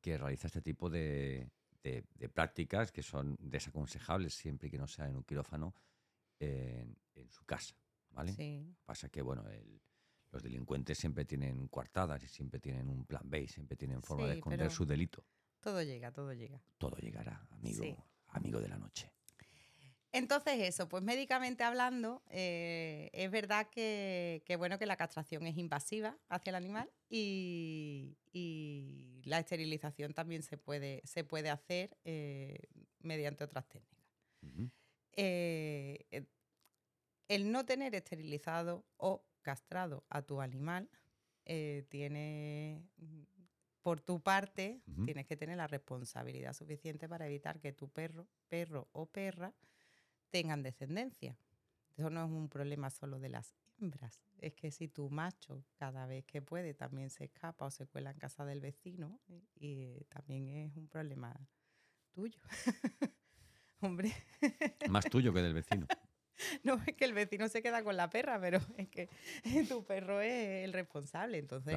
que 0.00 0.16
realiza 0.18 0.46
este 0.46 0.62
tipo 0.62 0.88
de, 0.90 1.50
de, 1.82 2.02
prácticas 2.32 2.92
que 2.92 3.02
son 3.02 3.36
desaconsejables 3.38 4.34
siempre 4.34 4.70
que 4.70 4.78
no 4.78 4.86
sea 4.86 5.06
en 5.06 5.16
un 5.16 5.24
quirófano 5.24 5.74
en, 6.38 6.96
en 7.14 7.30
su 7.30 7.44
casa. 7.44 7.74
¿vale? 8.10 8.32
Sí. 8.32 8.74
Pasa 8.84 9.08
que, 9.08 9.22
bueno, 9.22 9.48
el, 9.48 9.80
los 10.32 10.42
delincuentes 10.42 10.98
siempre 10.98 11.24
tienen 11.24 11.68
coartadas 11.68 12.22
y 12.22 12.28
siempre 12.28 12.60
tienen 12.60 12.88
un 12.88 13.04
plan 13.04 13.22
B, 13.24 13.48
siempre 13.48 13.76
tienen 13.76 14.02
forma 14.02 14.26
de 14.26 14.34
esconder 14.34 14.70
su 14.70 14.84
delito. 14.84 15.24
Todo 15.60 15.82
llega, 15.82 16.12
todo 16.12 16.32
llega. 16.32 16.62
Todo 16.78 16.96
llegará, 16.96 17.46
amigo, 17.50 18.06
amigo 18.28 18.60
de 18.60 18.68
la 18.68 18.78
noche. 18.78 19.12
Entonces 20.12 20.58
eso, 20.60 20.88
pues 20.88 21.04
médicamente 21.04 21.62
hablando, 21.62 22.22
eh, 22.30 23.10
es 23.12 23.30
verdad 23.30 23.68
que, 23.70 24.42
bueno 24.58 24.76
que 24.76 24.86
la 24.86 24.96
castración 24.96 25.46
es 25.46 25.56
invasiva 25.56 26.18
hacia 26.28 26.50
el 26.50 26.56
animal 26.56 26.90
y, 27.08 28.16
la 29.24 29.38
esterilización 29.38 30.14
también 30.14 30.42
se 30.42 30.56
puede, 30.56 31.02
se 31.04 31.24
puede 31.24 31.50
hacer 31.50 31.96
eh, 32.04 32.58
mediante 33.00 33.44
otras 33.44 33.68
técnicas. 33.68 34.08
Eh, 35.12 36.26
el 37.28 37.52
no 37.52 37.64
tener 37.64 37.94
esterilizado 37.94 38.86
o 38.96 39.24
castrado 39.42 40.04
a 40.08 40.22
tu 40.22 40.40
animal, 40.40 40.90
tiene, 41.88 42.88
por 43.82 44.00
tu 44.00 44.20
parte, 44.20 44.82
tienes 45.04 45.26
que 45.26 45.36
tener 45.36 45.56
la 45.56 45.66
responsabilidad 45.66 46.52
suficiente 46.52 47.08
para 47.08 47.26
evitar 47.26 47.60
que 47.60 47.72
tu 47.72 47.88
perro, 47.88 48.28
perro 48.48 48.88
o 48.92 49.06
perra 49.06 49.52
tengan 50.30 50.62
descendencia. 50.62 51.36
Eso 51.96 52.10
no 52.10 52.24
es 52.24 52.30
un 52.30 52.48
problema 52.48 52.90
solo 52.90 53.18
de 53.18 53.28
las 53.28 53.54
hembras. 53.80 54.22
Es 54.38 54.54
que 54.54 54.70
si 54.70 54.88
tu 54.88 55.10
macho 55.10 55.64
cada 55.76 56.06
vez 56.06 56.24
que 56.24 56.40
puede 56.40 56.74
también 56.74 57.10
se 57.10 57.24
escapa 57.24 57.66
o 57.66 57.70
se 57.70 57.86
cuela 57.86 58.10
en 58.10 58.18
casa 58.18 58.44
del 58.44 58.60
vecino, 58.60 59.20
y, 59.56 60.04
también 60.08 60.48
es 60.48 60.76
un 60.76 60.88
problema 60.88 61.34
tuyo. 62.12 62.40
Hombre. 63.80 64.12
Más 64.90 65.04
tuyo 65.06 65.32
que 65.32 65.42
del 65.42 65.54
vecino. 65.54 65.86
No 66.64 66.82
es 66.86 66.96
que 66.96 67.04
el 67.04 67.12
vecino 67.12 67.48
se 67.48 67.60
queda 67.60 67.84
con 67.84 67.98
la 67.98 68.08
perra, 68.08 68.40
pero 68.40 68.60
es 68.78 68.88
que 68.88 69.10
tu 69.68 69.84
perro 69.84 70.22
es 70.22 70.64
el 70.64 70.72
responsable. 70.72 71.36
Entonces, 71.36 71.76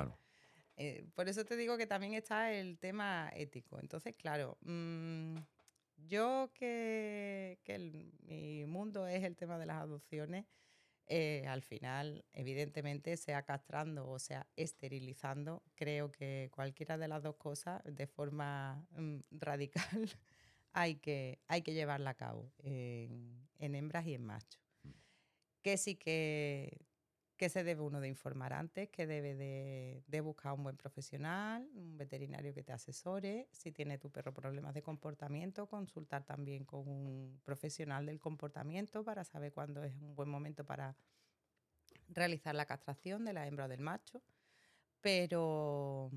eh, 0.77 1.05
por 1.15 1.27
eso 1.27 1.43
te 1.43 1.57
digo 1.57 1.77
que 1.77 1.85
también 1.85 2.13
está 2.13 2.51
el 2.53 2.77
tema 2.77 3.29
ético. 3.35 3.77
Entonces, 3.81 4.15
claro, 4.15 4.57
mm, 4.61 5.35
yo 5.97 6.51
que, 6.53 7.59
mi 8.23 8.65
mundo 8.65 9.07
es 9.07 9.23
el 9.23 9.35
tema 9.35 9.57
de 9.57 9.65
las 9.65 9.81
adopciones, 9.81 10.45
eh, 11.07 11.45
al 11.47 11.61
final, 11.61 12.23
evidentemente, 12.31 13.17
sea 13.17 13.43
castrando 13.43 14.09
o 14.09 14.19
sea 14.19 14.47
esterilizando, 14.55 15.61
creo 15.75 16.11
que 16.11 16.49
cualquiera 16.53 16.97
de 16.97 17.07
las 17.07 17.21
dos 17.21 17.35
cosas, 17.35 17.81
de 17.83 18.07
forma 18.07 18.87
mm, 18.91 19.17
radical, 19.31 20.09
hay 20.71 20.95
que, 20.95 21.39
hay 21.47 21.61
que 21.61 21.73
llevarla 21.73 22.11
a 22.11 22.15
cabo 22.15 22.51
en, 22.59 23.47
hembras 23.59 24.07
y 24.07 24.13
en 24.13 24.23
machos. 24.23 24.61
Mm. 24.83 24.89
Que 25.61 25.77
sí 25.77 25.95
que, 25.95 26.85
que, 27.43 27.49
se 27.49 27.65
debe 27.65 27.81
uno 27.81 27.99
de 27.99 28.07
informar 28.07 28.53
antes, 28.53 28.89
que 28.89 29.05
debe 29.05 29.35
de, 29.35 30.21
buscar 30.21 30.53
un 30.53 30.63
buen 30.63 30.77
profesional, 30.77 31.67
un 31.75 31.97
veterinario 31.97 32.53
que 32.53 32.63
te 32.63 32.71
asesore. 32.71 33.49
Si 33.51 33.73
tiene 33.73 33.97
tu 33.97 34.09
perro 34.09 34.33
problemas 34.33 34.73
de 34.73 34.81
comportamiento, 34.81 35.67
consultar 35.67 36.23
también 36.23 36.63
con 36.63 36.87
un 36.87 37.41
profesional 37.43 38.05
del 38.05 38.21
comportamiento 38.21 39.03
para 39.03 39.25
saber 39.25 39.51
cuándo 39.51 39.83
es 39.83 39.93
un 39.97 40.15
buen 40.15 40.29
momento 40.29 40.63
para 40.63 40.95
realizar 42.07 42.55
la 42.55 42.65
castración 42.65 43.25
de 43.25 43.33
la 43.33 43.45
hembra 43.45 43.65
o 43.65 43.67
del 43.67 43.81
macho. 43.81 44.21
Pero, 45.01 46.09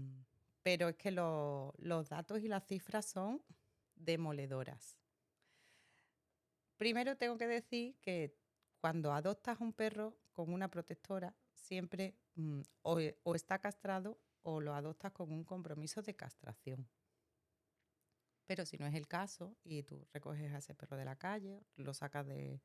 pero 0.63 0.91
es 0.91 0.97
que 0.97 1.11
los 1.11 2.09
datos 2.09 2.41
y 2.41 2.47
las 2.47 2.65
cifras 2.65 3.05
son 3.05 3.43
demoledoras. 3.97 4.97
Primero 6.77 7.17
tengo 7.17 7.37
que 7.37 7.49
decir 7.49 7.97
que 8.01 8.37
cuando 8.87 9.13
adoptas 9.13 9.59
un 9.61 9.73
perro 9.73 10.17
con 10.31 10.53
una 10.53 10.71
protectora, 10.71 11.35
siempre 11.53 12.15
mm, 12.37 12.61
o, 12.83 13.35
está 13.35 13.59
castrado 13.59 14.21
o 14.43 14.61
lo 14.61 14.77
adoptas 14.77 15.11
con 15.11 15.33
un 15.33 15.43
compromiso 15.43 16.03
de 16.03 16.15
castración. 16.15 16.89
Pero 18.47 18.65
si 18.65 18.79
no 18.79 18.87
es 18.87 18.95
el 18.95 19.09
caso 19.09 19.57
y 19.65 19.83
tú 19.83 20.07
recoges 20.13 20.53
a 20.53 20.59
ese 20.59 20.73
perro 20.77 20.97
de 20.97 21.05
la 21.05 21.17
calle, 21.17 21.67
lo 21.75 21.95
sacas 21.95 22.29
de, 22.29 22.61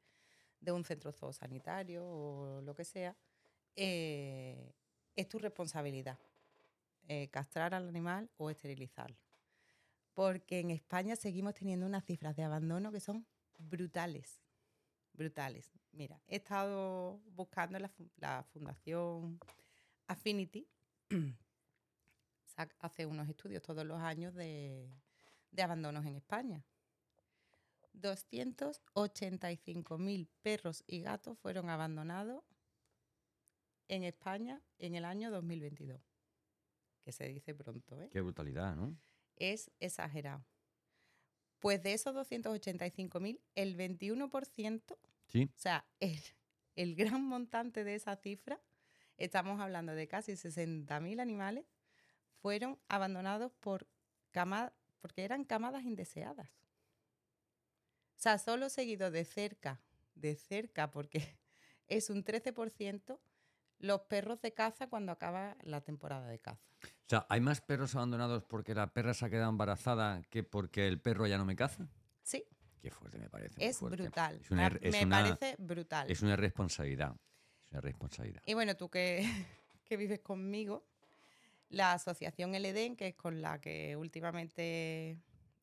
un 0.67 0.85
centro 0.85 1.11
zoosanitario 1.11 2.05
o 2.05 2.61
lo 2.61 2.75
que 2.75 2.85
sea, 2.85 3.17
eh, 3.75 4.75
es 5.15 5.27
tu 5.27 5.39
responsabilidad 5.39 6.19
eh, 7.07 7.31
castrar 7.31 7.73
al 7.73 7.89
animal 7.89 8.29
o 8.37 8.51
esterilizarlo 8.51 9.17
porque 10.13 10.59
en 10.59 10.69
España 10.69 11.15
seguimos 11.15 11.55
teniendo 11.55 11.87
unas 11.87 12.05
cifras 12.05 12.35
de 12.35 12.43
abandono 12.43 12.91
que 12.91 12.99
son 12.99 13.25
brutales, 13.57 14.39
brutales. 15.13 15.71
Mira, 15.91 16.19
he 16.27 16.37
estado 16.37 17.19
buscando 17.35 17.77
la, 17.79 17.91
la 18.17 18.43
Fundación 18.43 19.39
Affinity, 20.07 20.67
hace 22.79 23.05
unos 23.05 23.29
estudios 23.29 23.61
todos 23.61 23.85
los 23.85 23.99
años 23.99 24.33
de, 24.35 24.89
de 25.51 25.61
abandonos 25.61 26.05
en 26.05 26.15
España. 26.15 26.65
285.000 27.93 30.29
perros 30.41 30.83
y 30.87 31.01
gatos 31.01 31.37
fueron 31.39 31.69
abandonados 31.69 32.41
en 33.89 34.05
España 34.05 34.61
en 34.79 34.95
el 34.95 35.03
año 35.05 35.29
2022. 35.29 36.01
Que 37.03 37.11
se 37.11 37.27
dice 37.27 37.53
pronto, 37.53 37.99
¿eh? 37.99 38.07
Qué 38.09 38.21
brutalidad, 38.21 38.75
¿no? 38.75 38.97
es 39.41 39.71
exagerado. 39.79 40.45
Pues 41.61 41.81
de 41.83 41.93
esos 41.93 42.15
285.000, 42.15 43.39
el 43.55 43.77
21%, 43.77 44.97
¿Sí? 45.27 45.49
o 45.55 45.59
sea, 45.59 45.85
el, 45.99 46.19
el, 46.75 46.95
gran 46.95 47.23
montante 47.23 47.83
de 47.83 47.93
esa 47.95 48.15
cifra, 48.15 48.59
estamos 49.17 49.61
hablando 49.61 49.93
de 49.93 50.07
casi 50.07 50.33
60.000 50.33 51.21
animales, 51.21 51.65
fueron 52.41 52.79
abandonados 52.89 53.51
por 53.59 53.87
camadas, 54.31 54.73
porque 55.01 55.23
eran 55.23 55.43
camadas 55.43 55.83
indeseadas. 55.83 56.49
O 58.17 58.21
sea, 58.21 58.39
solo 58.39 58.69
seguido 58.69 59.11
de 59.11 59.23
cerca, 59.23 59.79
de 60.15 60.35
cerca, 60.35 60.89
porque 60.89 61.37
es 61.87 62.09
un 62.09 62.25
13%, 62.25 63.19
los 63.77 64.01
perros 64.01 64.41
de 64.41 64.53
caza 64.53 64.87
cuando 64.87 65.11
acaba 65.11 65.57
la 65.61 65.81
temporada 65.81 66.27
de 66.27 66.39
caza. 66.39 66.71
Sea, 67.11 67.25
¿hay 67.27 67.41
más 67.41 67.59
perros 67.59 67.93
abandonados 67.93 68.45
porque 68.45 68.73
la 68.73 68.87
perra 68.87 69.13
se 69.13 69.25
ha 69.25 69.29
quedado 69.29 69.49
embarazada 69.49 70.21
que 70.29 70.43
porque 70.43 70.87
el 70.87 70.97
perro 70.97 71.27
ya 71.27 71.37
no 71.37 71.43
me 71.43 71.57
caza? 71.57 71.89
Sí. 72.23 72.45
Qué 72.81 72.89
fuerte 72.89 73.19
me 73.19 73.27
parece. 73.27 73.67
Es 73.67 73.81
brutal. 73.81 74.39
me 74.49 75.07
parece 75.07 75.57
brutal. 75.59 76.09
Es 76.09 76.21
una 76.21 76.37
responsabilidad. 76.37 77.13
Es 77.59 77.69
una 77.69 77.81
responsabilidad. 77.81 78.41
Y 78.45 78.53
bueno, 78.53 78.77
tú 78.77 78.89
que, 78.89 79.25
que 79.83 79.97
vives 79.97 80.21
conmigo, 80.21 80.85
la 81.67 81.91
asociación 81.91 82.55
El 82.55 82.63
Edén, 82.63 82.95
que 82.95 83.09
es 83.09 83.15
con 83.15 83.41
la 83.41 83.59
que 83.59 83.97
últimamente 83.97 85.19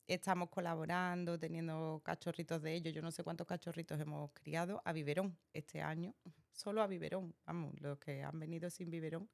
estamos 0.07 0.51
colaborando, 0.51 1.39
teniendo 1.39 2.03
cachorritos 2.05 2.61
de 2.61 2.75
ellos. 2.75 2.93
Yo 2.93 3.01
no 3.01 3.11
sé 3.11 3.25
cuántos 3.25 3.47
cachorritos 3.47 3.99
hemos 3.99 4.33
criado 4.35 4.83
a 4.85 4.93
biberón 4.93 5.39
este 5.55 5.81
año 5.81 6.15
solo 6.53 6.83
a 6.83 6.87
biberón, 6.87 7.35
vamos, 7.47 7.73
los 7.81 7.99
que 7.99 8.23
han 8.23 8.39
venido 8.39 8.69
sin 8.69 8.91
biberón, 8.91 9.31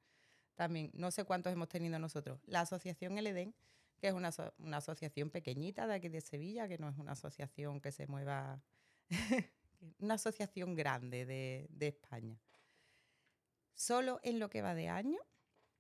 también, 0.55 0.91
no 0.95 1.11
sé 1.11 1.25
cuántos 1.25 1.53
hemos 1.53 1.69
tenido 1.69 1.99
nosotros. 1.99 2.41
La 2.47 2.61
Asociación 2.61 3.19
El 3.19 3.27
Edén, 3.27 3.55
que 3.99 4.09
es 4.09 4.15
una, 4.15 4.31
asociación 4.77 5.31
pequeñita 5.31 5.87
de 5.87 5.95
aquí 5.95 6.09
de 6.09 6.21
Sevilla, 6.21 6.69
que 6.69 6.79
no 6.79 6.89
es 6.89 6.99
una 6.99 7.13
asociación 7.13 7.81
que 7.81 7.93
se 7.93 8.07
mueva, 8.07 8.63
una 9.99 10.15
asociación 10.15 10.75
grande 10.75 11.27
de, 11.27 11.67
de 11.71 11.89
España. 11.89 12.39
Solo 13.75 14.21
en 14.23 14.39
lo 14.39 14.51
que 14.51 14.63
va 14.63 14.75
de 14.75 14.89
año, 14.89 15.19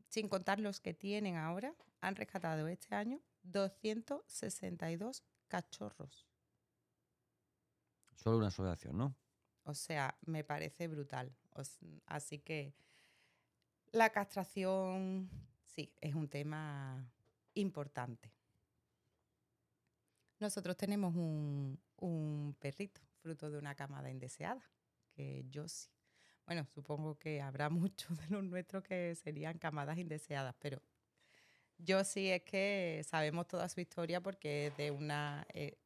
sin 0.08 0.28
contar 0.28 0.58
los 0.58 0.80
que 0.80 0.94
tienen 0.94 1.36
ahora, 1.36 1.74
han 2.00 2.16
rescatado 2.16 2.66
este 2.68 2.94
año 2.94 3.20
262 3.44 5.22
cachorros. 5.48 6.26
Solo 8.14 8.38
una 8.38 8.48
asociación, 8.48 8.96
¿no? 8.96 9.16
O 9.64 9.74
sea, 9.74 10.16
me 10.26 10.44
parece 10.44 10.88
brutal. 10.88 11.34
así 12.06 12.38
que 12.38 12.74
la 13.94 14.10
castración, 14.10 15.30
sí, 15.66 15.92
es 16.00 16.14
un 16.14 16.28
tema 16.28 17.08
importante. 17.54 18.32
Nosotros 20.40 20.76
tenemos 20.76 21.14
un, 21.14 22.56
perrito, 22.58 23.00
fruto 23.22 23.50
de 23.50 23.56
una 23.56 23.76
camada 23.76 24.10
indeseada, 24.10 24.68
que 25.12 25.44
yo 25.48 25.68
sí. 25.68 25.88
Bueno, 26.44 26.66
supongo 26.66 27.16
que 27.18 27.40
habrá 27.40 27.70
muchos 27.70 28.18
de 28.18 28.28
los 28.30 28.42
nuestros 28.42 28.82
que 28.82 29.14
serían 29.14 29.58
camadas 29.58 29.96
indeseadas, 29.96 30.56
pero 30.58 30.82
yo 31.78 32.02
sí 32.02 32.30
es 32.30 32.42
que 32.42 33.00
sabemos 33.06 33.46
toda 33.46 33.68
su 33.68 33.80
historia 33.80 34.20
porque 34.20 34.72
de 34.76 34.90
una, 34.90 35.46
eh, 35.54 35.78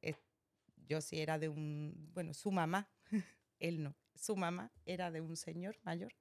yo 0.86 1.02
sí 1.02 1.20
era 1.20 1.38
de 1.38 1.50
un, 1.50 2.10
bueno, 2.14 2.32
su 2.32 2.50
mamá, 2.50 2.88
él 3.60 3.82
no, 3.82 3.94
su 4.14 4.34
mamá 4.34 4.72
era 4.86 5.10
de 5.10 5.20
un 5.20 5.36
señor 5.36 5.78
mayor 5.82 6.14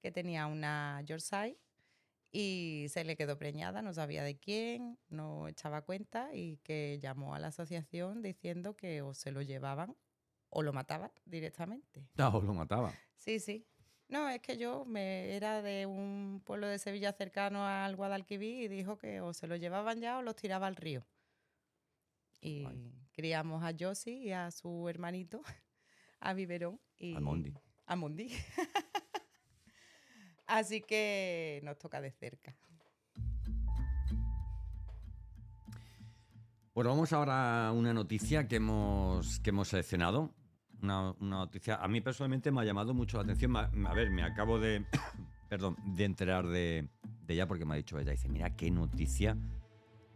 que 0.00 0.10
tenía 0.10 0.46
una 0.46 1.02
Yorkshire 1.04 1.58
y 2.32 2.86
se 2.88 3.04
le 3.04 3.16
quedó 3.16 3.38
preñada, 3.38 3.82
no 3.82 3.92
sabía 3.92 4.22
de 4.22 4.38
quién, 4.38 4.98
no 5.08 5.48
echaba 5.48 5.82
cuenta 5.82 6.34
y 6.34 6.58
que 6.58 6.98
llamó 7.00 7.34
a 7.34 7.38
la 7.40 7.48
asociación 7.48 8.22
diciendo 8.22 8.76
que 8.76 9.02
o 9.02 9.14
se 9.14 9.32
lo 9.32 9.42
llevaban 9.42 9.96
o 10.48 10.62
lo 10.62 10.72
mataban 10.72 11.10
directamente. 11.24 12.08
Ah, 12.18 12.28
o 12.28 12.40
lo 12.40 12.54
mataban. 12.54 12.92
Sí, 13.16 13.40
sí. 13.40 13.66
No, 14.08 14.28
es 14.28 14.40
que 14.40 14.56
yo 14.56 14.84
me 14.84 15.36
era 15.36 15.62
de 15.62 15.86
un 15.86 16.42
pueblo 16.44 16.66
de 16.66 16.78
Sevilla 16.78 17.12
cercano 17.12 17.66
al 17.66 17.94
Guadalquivir 17.94 18.64
y 18.64 18.68
dijo 18.68 18.98
que 18.98 19.20
o 19.20 19.32
se 19.32 19.46
lo 19.46 19.56
llevaban 19.56 20.00
ya 20.00 20.18
o 20.18 20.22
los 20.22 20.34
tiraba 20.36 20.66
al 20.66 20.76
río. 20.76 21.06
Y 22.40 22.66
criamos 23.12 23.62
a 23.62 23.74
Josie 23.78 24.14
y 24.14 24.32
a 24.32 24.50
su 24.50 24.88
hermanito, 24.88 25.42
a 26.20 26.32
Biberón. 26.32 26.80
Y 26.96 27.14
a 27.14 27.20
Mondi. 27.20 27.54
A 27.86 27.96
Mondi. 27.96 28.30
Así 30.50 30.80
que 30.80 31.60
nos 31.62 31.78
toca 31.78 32.00
de 32.00 32.10
cerca. 32.10 32.56
Bueno, 36.74 36.90
vamos 36.90 37.12
ahora 37.12 37.68
a 37.68 37.72
una 37.72 37.94
noticia 37.94 38.48
que 38.48 38.56
hemos, 38.56 39.38
que 39.40 39.50
hemos 39.50 39.68
seleccionado. 39.68 40.34
Una, 40.82 41.14
noticia, 41.20 41.76
a 41.76 41.86
mí 41.86 42.00
personalmente 42.00 42.50
me 42.50 42.62
ha 42.62 42.64
llamado 42.64 42.94
mucho 42.94 43.18
la 43.18 43.22
atención. 43.22 43.56
A 43.56 43.94
ver, 43.94 44.10
me 44.10 44.24
acabo 44.24 44.58
de, 44.58 44.84
perdón, 45.48 45.76
de 45.84 46.04
enterar 46.04 46.48
de, 46.48 46.88
ella 47.28 47.46
porque 47.46 47.64
me 47.64 47.74
ha 47.74 47.76
dicho 47.76 47.96
ella, 48.00 48.10
dice, 48.10 48.28
mira 48.28 48.56
qué 48.56 48.72
noticia 48.72 49.36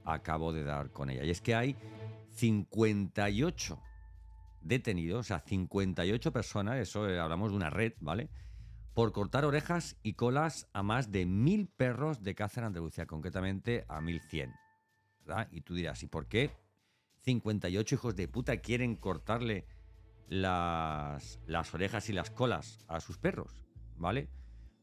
acabo 0.04 0.52
de 0.52 0.64
dar 0.64 0.90
con 0.90 1.10
ella. 1.10 1.22
Y 1.22 1.30
es 1.30 1.40
que 1.40 1.54
hay 1.54 1.76
58 2.30 3.80
detenidos, 4.62 5.20
o 5.20 5.22
sea, 5.22 5.44
58 5.46 6.32
personas, 6.32 6.78
eso 6.78 7.08
eh, 7.08 7.20
hablamos 7.20 7.52
de 7.52 7.56
una 7.56 7.70
red, 7.70 7.92
¿vale? 8.00 8.30
Por 8.94 9.12
cortar 9.12 9.44
orejas 9.44 9.96
y 10.02 10.14
colas 10.14 10.68
a 10.72 10.82
más 10.82 11.10
de 11.10 11.26
mil 11.26 11.66
perros 11.66 12.22
de 12.22 12.34
caza 12.34 12.60
en 12.60 12.66
Andalucía, 12.66 13.06
concretamente 13.06 13.84
a 13.88 14.00
1100. 14.00 14.54
¿verdad? 15.26 15.48
Y 15.50 15.62
tú 15.62 15.74
dirás, 15.74 16.02
¿y 16.02 16.06
por 16.06 16.26
qué 16.26 16.52
58 17.22 17.94
hijos 17.94 18.14
de 18.14 18.28
puta 18.28 18.58
quieren 18.58 18.96
cortarle 18.96 19.66
las, 20.28 21.40
las 21.46 21.74
orejas 21.74 22.08
y 22.08 22.12
las 22.12 22.30
colas 22.30 22.78
a 22.86 23.00
sus 23.00 23.18
perros? 23.18 23.64
¿Vale? 23.96 24.28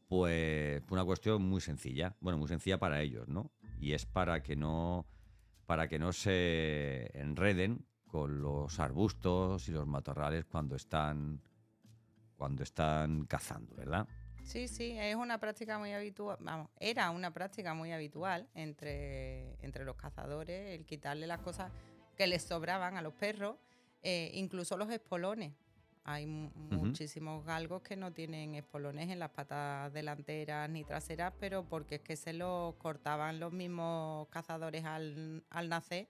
Pues 0.08 0.82
una 0.90 1.04
cuestión 1.04 1.42
muy 1.42 1.60
sencilla, 1.60 2.16
bueno, 2.20 2.38
muy 2.38 2.48
sencilla 2.48 2.78
para 2.78 3.00
ellos, 3.00 3.28
¿no? 3.28 3.50
Y 3.80 3.92
es 3.92 4.04
para 4.04 4.42
que 4.42 4.56
no 4.56 5.06
para 5.64 5.88
que 5.88 5.98
no 5.98 6.12
se 6.12 7.10
enreden 7.18 7.86
con 8.06 8.42
los 8.42 8.78
arbustos 8.78 9.68
y 9.68 9.72
los 9.72 9.86
matorrales 9.86 10.44
cuando 10.44 10.76
están 10.76 11.40
cuando 12.42 12.64
están 12.64 13.24
cazando, 13.26 13.76
¿verdad? 13.76 14.08
Sí, 14.42 14.66
sí, 14.66 14.98
es 14.98 15.14
una 15.14 15.38
práctica 15.38 15.78
muy 15.78 15.92
habitual, 15.92 16.38
vamos, 16.40 16.70
era 16.80 17.08
una 17.12 17.30
práctica 17.30 17.72
muy 17.72 17.92
habitual 17.92 18.48
entre, 18.56 19.54
entre 19.64 19.84
los 19.84 19.94
cazadores, 19.94 20.76
el 20.76 20.84
quitarle 20.84 21.28
las 21.28 21.38
cosas 21.38 21.70
que 22.16 22.26
les 22.26 22.42
sobraban 22.42 22.96
a 22.96 23.00
los 23.00 23.12
perros, 23.14 23.58
eh, 24.02 24.32
incluso 24.34 24.76
los 24.76 24.90
espolones. 24.90 25.52
Hay 26.02 26.26
muchísimos 26.26 27.44
galgos 27.46 27.82
que 27.82 27.94
no 27.94 28.12
tienen 28.12 28.56
espolones 28.56 29.08
en 29.10 29.20
las 29.20 29.30
patas 29.30 29.92
delanteras 29.92 30.68
ni 30.68 30.82
traseras, 30.82 31.32
pero 31.38 31.62
porque 31.62 31.94
es 31.94 32.00
que 32.00 32.16
se 32.16 32.32
los 32.32 32.74
cortaban 32.74 33.38
los 33.38 33.52
mismos 33.52 34.26
cazadores 34.30 34.84
al, 34.84 35.44
nacer, 35.68 36.08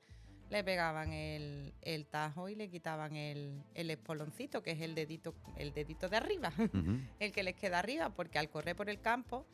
le 0.51 0.65
pegaban 0.65 1.13
el, 1.13 1.73
tajo 2.11 2.49
y 2.49 2.55
le 2.55 2.69
quitaban 2.69 3.17
el, 3.17 3.65
espoloncito, 3.75 4.63
que 4.63 4.73
es 4.73 4.81
el 4.81 4.95
dedito, 4.95 5.35
el 5.57 5.73
dedito 5.73 6.09
de 6.09 6.17
arriba, 6.17 6.53
el 7.21 7.33
que 7.33 7.43
les 7.43 7.55
queda 7.55 7.79
arriba, 7.79 8.11
porque 8.11 8.39
al 8.39 8.51
correr 8.51 8.77
por 8.77 8.91
el 8.91 9.01
campo 9.01 9.47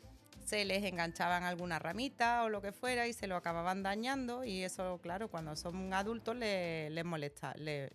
se 0.44 0.64
les 0.64 0.82
enganchaban 0.84 1.44
alguna 1.44 1.78
ramita 1.78 2.42
o 2.44 2.48
lo 2.48 2.62
que 2.62 2.72
fuera 2.72 3.06
y 3.06 3.12
se 3.12 3.26
lo 3.26 3.36
acababan 3.36 3.82
dañando 3.82 4.44
y 4.44 4.64
eso, 4.64 4.98
claro, 5.02 5.28
cuando 5.28 5.54
son 5.56 5.92
adultos 5.92 6.36
les, 6.36 7.04
molesta, 7.04 7.54
les 7.54 7.92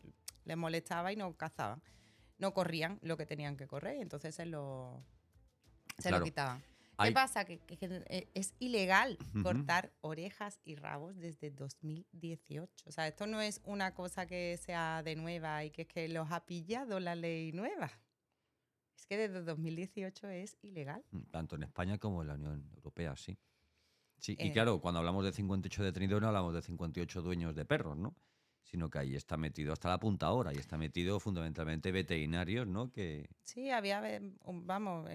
molestaba 0.56 1.12
y 1.12 1.15
no 1.15 1.36
cazaban. 1.36 1.82
No 2.38 2.53
corrían 2.53 2.99
lo 3.01 3.15
que 3.15 3.25
tenían 3.25 3.56
que 3.56 3.67
correr, 3.67 4.01
entonces 4.01 4.36
se 4.36 4.45
lo, 4.45 5.03
se 5.97 6.12
lo 6.12 6.21
quitaban. 6.21 6.63
¿Qué 7.01 7.12
pasa? 7.12 7.45
Que, 7.45 7.60
eh, 7.69 8.29
es 8.34 8.53
ilegal 8.60 9.17
cortar 9.41 9.91
orejas 10.01 10.60
y 10.63 10.75
rabos 10.75 11.17
desde 11.17 11.49
2018. 11.49 12.71
O 12.86 12.91
sea, 12.91 13.08
esto 13.08 13.25
no 13.25 13.41
es 13.41 13.62
una 13.65 13.93
cosa 13.93 14.25
que 14.27 14.58
sea 14.58 15.01
de 15.03 15.15
nueva 15.15 15.63
y 15.63 15.71
que 15.71 15.84
es 15.84 15.88
que 15.88 16.08
los 16.10 16.32
ha 16.32 16.45
pillado 16.45 16.99
la 16.99 17.15
ley 17.15 17.51
nueva. 17.51 17.91
Es 18.97 19.06
que 19.06 19.17
desde 19.17 19.43
2018 19.43 20.27
es 20.29 20.58
ilegal. 20.62 21.03
Mm, 21.12 21.23
tanto 21.32 21.56
en 21.56 21.63
España 21.63 21.97
como 21.97 22.21
en 22.21 22.27
la 22.27 22.36
Unión 22.36 22.69
Europea, 22.75 23.15
sí. 23.15 23.38
Sí, 24.17 24.38
y 24.39 24.47
eh. 24.47 24.51
claro, 24.53 24.79
cuando 24.79 24.99
hablamos 24.99 25.25
de 25.25 25.34
58 25.34 25.84
detenidos 25.84 26.21
no 26.21 26.27
hablamos 26.27 26.53
de 26.53 26.62
58 26.62 27.21
dueños 27.21 27.56
de 27.56 27.65
perros, 27.65 27.97
¿no? 27.97 28.15
Sino 28.63 28.89
que 28.89 28.99
ahí 28.99 29.15
está 29.15 29.38
metido 29.38 29.73
hasta 29.73 29.89
la 29.89 29.99
punta 29.99 30.28
ahora 30.28 30.54
y 30.54 30.58
está 30.58 30.78
metido 30.78 31.19
fundamentalmente 31.19 31.91
veterinarios, 31.91 32.67
¿no? 32.67 32.91
Que... 32.91 33.30
Sí, 33.43 33.69
había, 33.69 34.02
vamos, 34.45 35.10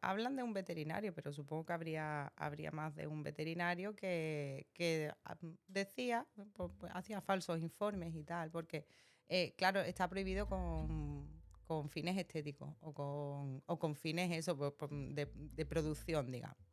hablan 0.00 0.36
de 0.36 0.42
un 0.42 0.52
veterinario, 0.52 1.12
pero 1.12 1.32
supongo 1.32 1.66
que 1.66 1.72
habría, 1.72 2.32
habría 2.36 2.70
más 2.70 2.94
de 2.94 3.06
un 3.06 3.22
veterinario 3.22 3.94
que, 3.94 4.68
que 4.72 5.12
decía, 5.66 6.26
pues, 6.54 6.70
pues, 6.78 6.92
hacía 6.94 7.20
falsos 7.20 7.60
informes 7.60 8.14
y 8.14 8.24
tal, 8.24 8.50
porque, 8.50 8.86
eh, 9.28 9.54
claro, 9.56 9.80
está 9.80 10.08
prohibido 10.08 10.46
con, 10.46 11.42
con 11.66 11.90
fines 11.90 12.16
estéticos 12.16 12.74
o 12.80 12.94
con, 12.94 13.62
o 13.66 13.78
con 13.78 13.94
fines 13.94 14.30
eso, 14.30 14.56
pues, 14.56 14.90
de, 14.90 15.28
de 15.34 15.66
producción, 15.66 16.30
digamos. 16.30 16.65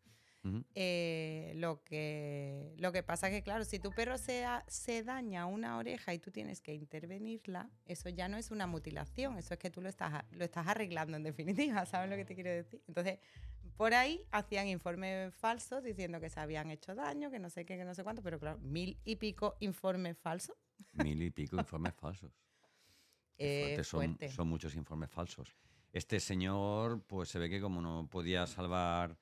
Eh, 0.75 1.53
lo, 1.55 1.83
que, 1.83 2.75
lo 2.77 2.91
que 2.91 3.01
pasa 3.01 3.27
es 3.27 3.33
que, 3.33 3.43
claro, 3.43 3.63
si 3.63 3.79
tu 3.79 3.91
perro 3.91 4.17
se, 4.17 4.45
se 4.67 5.03
daña 5.03 5.45
una 5.45 5.77
oreja 5.77 6.13
y 6.13 6.19
tú 6.19 6.31
tienes 6.31 6.59
que 6.59 6.73
intervenirla, 6.73 7.69
eso 7.85 8.09
ya 8.09 8.27
no 8.27 8.37
es 8.37 8.51
una 8.51 8.67
mutilación, 8.67 9.37
eso 9.37 9.53
es 9.53 9.59
que 9.59 9.69
tú 9.69 9.81
lo 9.81 9.87
estás, 9.87 10.25
lo 10.31 10.43
estás 10.43 10.67
arreglando 10.67 11.15
en 11.15 11.23
definitiva, 11.23 11.85
¿sabes 11.85 12.09
lo 12.09 12.17
que 12.17 12.25
te 12.25 12.35
quiero 12.35 12.49
decir? 12.49 12.81
Entonces, 12.87 13.19
por 13.77 13.93
ahí 13.93 14.25
hacían 14.31 14.67
informes 14.67 15.33
falsos 15.33 15.81
diciendo 15.81 16.19
que 16.19 16.29
se 16.29 16.39
habían 16.39 16.69
hecho 16.71 16.93
daño, 16.93 17.31
que 17.31 17.39
no 17.39 17.49
sé 17.49 17.65
qué, 17.65 17.77
que 17.77 17.85
no 17.85 17.95
sé 17.95 18.03
cuánto, 18.03 18.21
pero 18.21 18.37
claro, 18.37 18.59
mil 18.59 18.99
y 19.05 19.15
pico 19.15 19.55
informes 19.61 20.17
falsos. 20.17 20.57
Mil 20.91 21.21
y 21.21 21.31
pico 21.31 21.57
informes 21.57 21.93
falsos. 21.93 22.31
Eh, 23.39 23.83
son, 23.83 24.17
son 24.29 24.47
muchos 24.47 24.75
informes 24.75 25.09
falsos. 25.09 25.57
Este 25.91 26.19
señor, 26.19 27.03
pues 27.07 27.29
se 27.29 27.39
ve 27.39 27.49
que 27.49 27.59
como 27.59 27.81
no 27.81 28.07
podía 28.07 28.45
salvar 28.45 29.17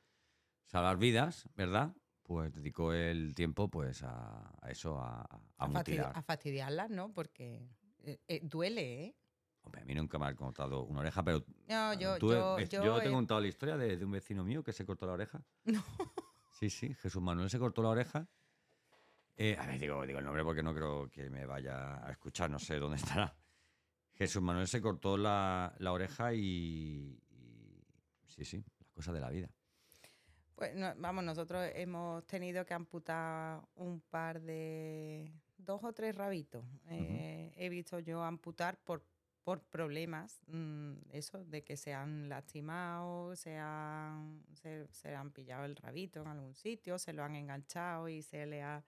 salvar 0.72 0.98
vidas, 0.98 1.50
¿verdad? 1.56 1.94
Pues 2.24 2.54
dedicó 2.54 2.94
el 2.94 3.36
tiempo 3.36 3.70
pues 3.70 4.04
a, 4.04 4.54
eso, 4.70 4.98
a, 5.00 5.22
a, 5.58 5.66
a, 5.66 6.12
a 6.14 6.22
fastidiarlas, 6.22 6.90
¿no? 6.90 7.12
Porque 7.12 7.68
eh, 8.06 8.22
eh, 8.26 8.40
duele, 8.42 9.04
¿eh? 9.04 9.16
Hombre, 9.64 9.82
a 9.82 9.86
mí 9.86 9.94
nunca 9.94 10.18
me 10.18 10.28
ha 10.28 10.34
contado 10.34 10.84
una 10.84 11.02
oreja, 11.02 11.24
pero. 11.24 11.44
No, 11.68 11.94
yo. 11.94 12.18
yo, 12.18 12.58
yo, 12.58 13.00
te 13.02 13.10
he 13.10 13.12
contado 13.12 13.42
la 13.42 13.48
historia 13.48 13.76
de, 13.76 14.04
un 14.04 14.12
vecino 14.12 14.46
mío 14.46 14.64
que 14.64 14.72
se 14.72 14.86
cortó 14.86 15.06
la 15.06 15.14
oreja. 15.14 15.44
No. 15.66 15.84
Sí, 16.60 16.70
sí, 16.70 16.94
Jesús 16.94 17.24
Manuel 17.24 17.50
se 17.50 17.58
cortó 17.58 17.82
la 17.82 17.90
oreja. 17.90 18.28
Eh, 19.36 19.58
a 19.60 19.66
ver, 19.66 19.80
digo, 19.80 20.06
digo 20.06 20.20
el 20.20 20.26
nombre 20.26 20.44
porque 20.44 20.62
no 20.62 20.76
creo 20.76 21.10
que 21.10 21.28
me 21.28 21.48
vaya 21.48 22.06
a 22.06 22.12
escuchar, 22.12 22.52
no 22.52 22.60
sé 22.60 22.78
dónde 22.78 22.98
estará. 22.98 23.36
Jesús 24.14 24.44
Manuel 24.44 24.68
se 24.68 24.80
cortó 24.80 25.18
la, 25.18 25.74
la 25.80 25.92
oreja 25.92 26.36
y, 26.36 27.20
y. 27.32 27.84
Sí, 28.28 28.46
sí, 28.46 28.64
las 28.78 28.90
cosas 28.92 29.16
de 29.16 29.22
la 29.22 29.32
vida. 29.32 29.50
Pues 30.62 30.76
vamos, 30.98 31.24
nosotros 31.24 31.72
hemos 31.74 32.24
tenido 32.28 32.64
que 32.68 32.76
amputar 32.76 33.62
un 33.74 34.00
par 34.00 34.40
de 34.40 35.34
dos 35.58 35.84
o 35.84 35.92
tres 35.92 36.16
rabitos. 36.16 36.64
Eh, 36.88 37.52
he 37.56 37.68
visto 37.68 37.98
yo 37.98 38.24
amputar 38.24 38.78
por, 38.78 39.04
por 39.44 39.64
problemas, 39.64 40.40
mm, 40.46 40.98
eso, 41.14 41.44
de 41.46 41.64
que 41.64 41.78
se 41.78 41.96
han 41.96 42.30
lastimado, 42.30 43.36
se 43.36 43.58
han, 43.58 44.44
se, 44.92 45.16
han 45.16 45.32
pillado 45.32 45.66
el 45.66 45.76
rabito 45.76 46.22
en 46.22 46.28
algún 46.28 46.54
sitio, 46.54 47.00
se 47.00 47.12
lo 47.14 47.24
han 47.24 47.36
enganchado 47.36 48.08
y 48.08 48.22
se 48.22 48.46
le 48.46 48.62
ha 48.62 48.84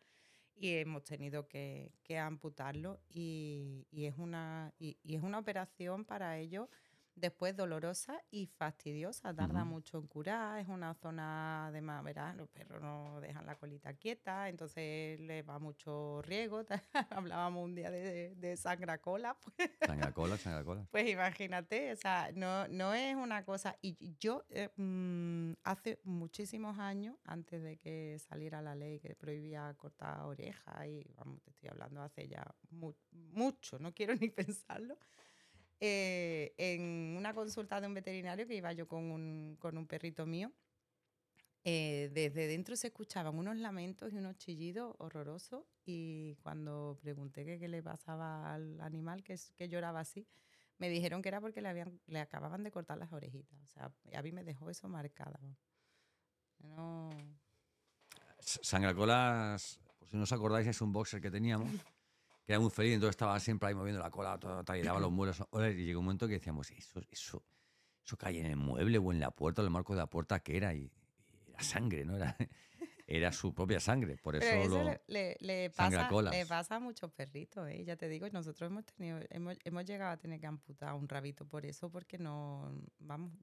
y 0.56 0.76
hemos 0.76 1.04
tenido 1.04 1.48
que, 1.48 1.92
que 2.04 2.20
amputarlo 2.20 3.00
y, 3.10 3.88
y 3.90 4.06
es 4.06 4.16
una 4.20 4.72
y, 4.78 5.00
y, 5.02 5.16
es 5.16 5.24
una 5.24 5.40
operación 5.40 6.06
para 6.06 6.38
ellos 6.38 6.70
Después 7.15 7.56
dolorosa 7.56 8.19
y 8.32 8.47
fastidiosa, 8.47 9.36
tarda 9.36 9.63
mucho 9.63 9.99
en 9.99 10.08
curar, 10.08 10.60
es 10.60 10.67
una 10.67 10.95
zona, 10.95 11.67
además, 11.67 12.04
verás, 12.04 12.36
los 12.36 12.49
perros 12.49 12.82
no 12.82 13.21
dejan 13.21 13.45
la 13.45 13.56
colita 13.56 13.93
quieta, 13.93 14.49
entonces 14.49 15.19
le 15.19 15.43
va 15.43 15.60
mucho 15.60 16.23
riego. 16.23 16.63
Hablábamos 17.12 17.63
un 17.63 17.76
día 17.76 17.91
de, 17.91 18.34
de 18.36 18.58
sangracola. 18.58 19.38
Pues. 19.39 19.69
Sangracola, 19.86 20.38
sangracola. 20.38 20.88
Pues 20.91 21.08
imagínate, 21.08 21.93
o 21.93 21.95
sea, 21.97 22.32
no, 22.34 22.67
no 22.67 22.95
es 22.95 23.15
una 23.15 23.45
cosa. 23.45 23.78
Y 23.82 24.15
yo 24.19 24.43
eh, 24.49 24.69
mm, 24.76 25.54
hace 25.63 25.99
muchísimos 26.04 26.80
años, 26.80 27.15
antes 27.26 27.62
de 27.62 27.78
que 27.78 28.17
saliera 28.19 28.62
la 28.62 28.73
ley 28.73 28.99
que 28.99 29.13
prohibía 29.15 29.71
cortar 29.78 30.21
orejas, 30.21 30.88
y 30.88 31.06
vamos, 31.15 31.41
te 31.43 31.52
estoy 31.52 31.69
hablando 31.69 32.02
hace 32.02 32.28
ya 32.28 32.43
mucho, 32.71 33.78
no 33.78 33.93
quiero 33.93 34.15
ni 34.15 34.30
pensarlo 34.32 34.97
eh, 35.80 36.54
en 36.58 37.16
una 37.18 37.34
consulta 37.34 37.82
de 37.82 37.88
un 37.88 37.94
veterinario 37.94 38.48
que 38.48 38.56
iba 38.56 38.72
yo 38.74 38.88
con 38.88 39.12
un, 39.12 39.58
con 39.60 39.78
un 39.78 39.88
perrito 39.88 40.26
mío. 40.26 40.52
Eh, 41.66 42.10
desde 42.14 42.48
dentro 42.48 42.76
se 42.76 42.88
escuchaban 42.88 43.38
unos 43.38 43.56
lamentos 43.56 44.12
y 44.12 44.18
unos 44.18 44.38
chillidos 44.38 44.96
horrorosos 45.00 45.64
y 45.86 46.36
cuando 46.44 46.98
pregunté 47.02 47.46
qué, 47.46 47.68
le 47.70 47.82
pasaba 47.82 48.54
al 48.54 48.82
animal 48.82 49.24
que, 49.24 49.40
que 49.56 49.70
lloraba 49.70 50.02
así, 50.02 50.28
me 50.78 50.90
dijeron 50.90 51.22
que 51.22 51.30
era 51.30 51.40
porque 51.40 51.62
le, 51.62 51.70
habían, 51.70 52.02
le 52.08 52.20
acababan 52.20 52.64
de 52.64 52.72
cortar 52.72 52.98
las 52.98 53.14
orejitas. 53.14 53.58
O 53.62 53.68
sea, 53.68 53.92
a 54.14 54.22
mí 54.22 54.32
me 54.34 54.44
dejó 54.44 54.70
eso 54.70 54.90
marcada. 54.90 55.40
No... 56.60 57.10
Sangracolas, 58.40 59.80
por 60.00 60.10
si 60.10 60.18
no 60.18 60.24
os 60.24 60.32
acordáis, 60.34 60.68
es 60.68 60.82
un 60.82 60.92
boxer 60.92 61.22
que 61.22 61.32
teníamos 61.32 61.70
que 62.45 62.53
era 62.53 62.60
muy 62.60 62.69
feliz, 62.69 62.93
entonces 62.93 63.12
estaba 63.12 63.39
siempre 63.39 63.69
ahí 63.69 63.75
moviendo 63.75 64.01
la 64.01 64.12
cola, 64.12 64.38
todo, 64.38 64.63
y 64.75 64.82
daba 64.82 64.99
los 64.99 65.12
muebles. 65.12 65.41
Y 65.75 65.86
llegó 65.86 65.99
un 65.99 66.06
momento 66.06 66.27
que 66.27 66.34
decíamos, 66.34 66.71
eso, 66.71 67.01
eso, 67.10 67.43
eso 68.06 68.17
cae 68.17 68.39
en 68.39 68.47
el 68.47 68.58
mueble 68.58 68.97
o 68.97 69.12
en 69.12 69.19
la 69.19 69.32
puerta, 69.32 69.62
en 69.62 69.67
el 69.67 69.71
marco 69.71 69.93
de 69.93 69.99
la 69.99 70.08
puerta, 70.08 70.39
que 70.41 70.58
era? 70.58 70.73
Y, 70.73 70.91
era 71.47 71.63
sangre, 71.63 72.03
¿no? 72.03 72.17
Era, 72.17 72.36
era 73.08 73.32
su 73.32 73.53
propia 73.53 73.79
sangre, 73.79 74.17
por 74.17 74.36
eso, 74.36 74.69
lo, 74.69 74.84
le, 75.08 75.38
le, 75.39 75.69
pasa, 75.69 76.10
le, 76.32 76.45
pasa, 76.45 76.75
a 76.75 76.79
muchos 76.79 77.12
perritos, 77.12 77.67
¿eh? 77.69 77.84
ya 77.86 77.95
te 77.95 78.08
digo, 78.08 78.27
nosotros 78.32 78.69
hemos 78.69 78.86
tenido, 78.86 79.19
hemos, 79.29 79.58
hemos, 79.63 79.86
llegado 79.86 80.12
a 80.12 80.17
tener 80.17 80.39
que 80.39 80.47
amputar 80.47 80.93
un 80.93 81.08
rabito 81.08 81.45
por 81.45 81.65
eso, 81.65 81.89
porque 81.89 82.17
no, 82.17 82.73
vamos, 82.99 83.34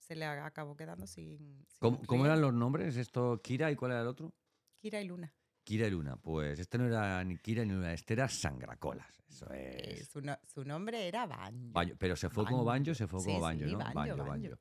se 0.00 0.16
le 0.16 0.24
acabó 0.24 0.76
quedando 0.76 1.06
sin... 1.06 1.64
¿Cómo, 1.78 2.02
¿Cómo, 2.06 2.26
eran 2.26 2.40
los 2.40 2.52
nombres? 2.52 2.96
Esto, 2.96 3.40
Kira 3.42 3.70
y 3.70 3.76
cuál 3.76 3.92
era 3.92 4.00
el 4.02 4.08
otro? 4.08 4.34
Kira 4.78 5.00
y 5.00 5.04
Luna. 5.06 5.32
Kira 5.64 5.88
Luna. 5.88 6.16
Pues 6.16 6.58
este 6.58 6.78
no 6.78 6.86
era 6.86 7.24
ni 7.24 7.36
Kira 7.38 7.64
ni 7.64 7.72
Luna, 7.72 7.92
este 7.92 8.14
era 8.14 8.28
Sangracolas. 8.28 9.24
Eso 9.28 9.50
es. 9.50 10.08
Su, 10.08 10.64
nombre 10.64 11.08
era 11.08 11.26
Banjo. 11.26 11.72
Pero 11.98 12.14
se 12.14 12.28
fue 12.28 12.44
como 12.44 12.64
Banjo, 12.64 12.94
se 12.94 13.08
fue 13.08 13.24
como 13.24 13.40
Banjo, 13.40 13.64
¿no? 13.66 13.78
Banjo, 13.78 14.24
Banjo, 14.24 14.56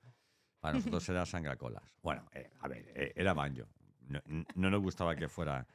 Para 0.59 0.77
nosotros 0.77 1.07
era 1.09 1.25
Sangracolas. 1.25 1.83
Bueno, 2.01 2.27
eh, 2.31 2.49
a 2.59 2.67
ver, 2.67 2.91
eh, 2.95 3.13
era 3.15 3.33
Banjo. 3.33 3.67
No, 4.55 4.69
nos 4.69 4.81
gustaba 4.81 5.15
que 5.15 5.27
fuera, 5.27 5.67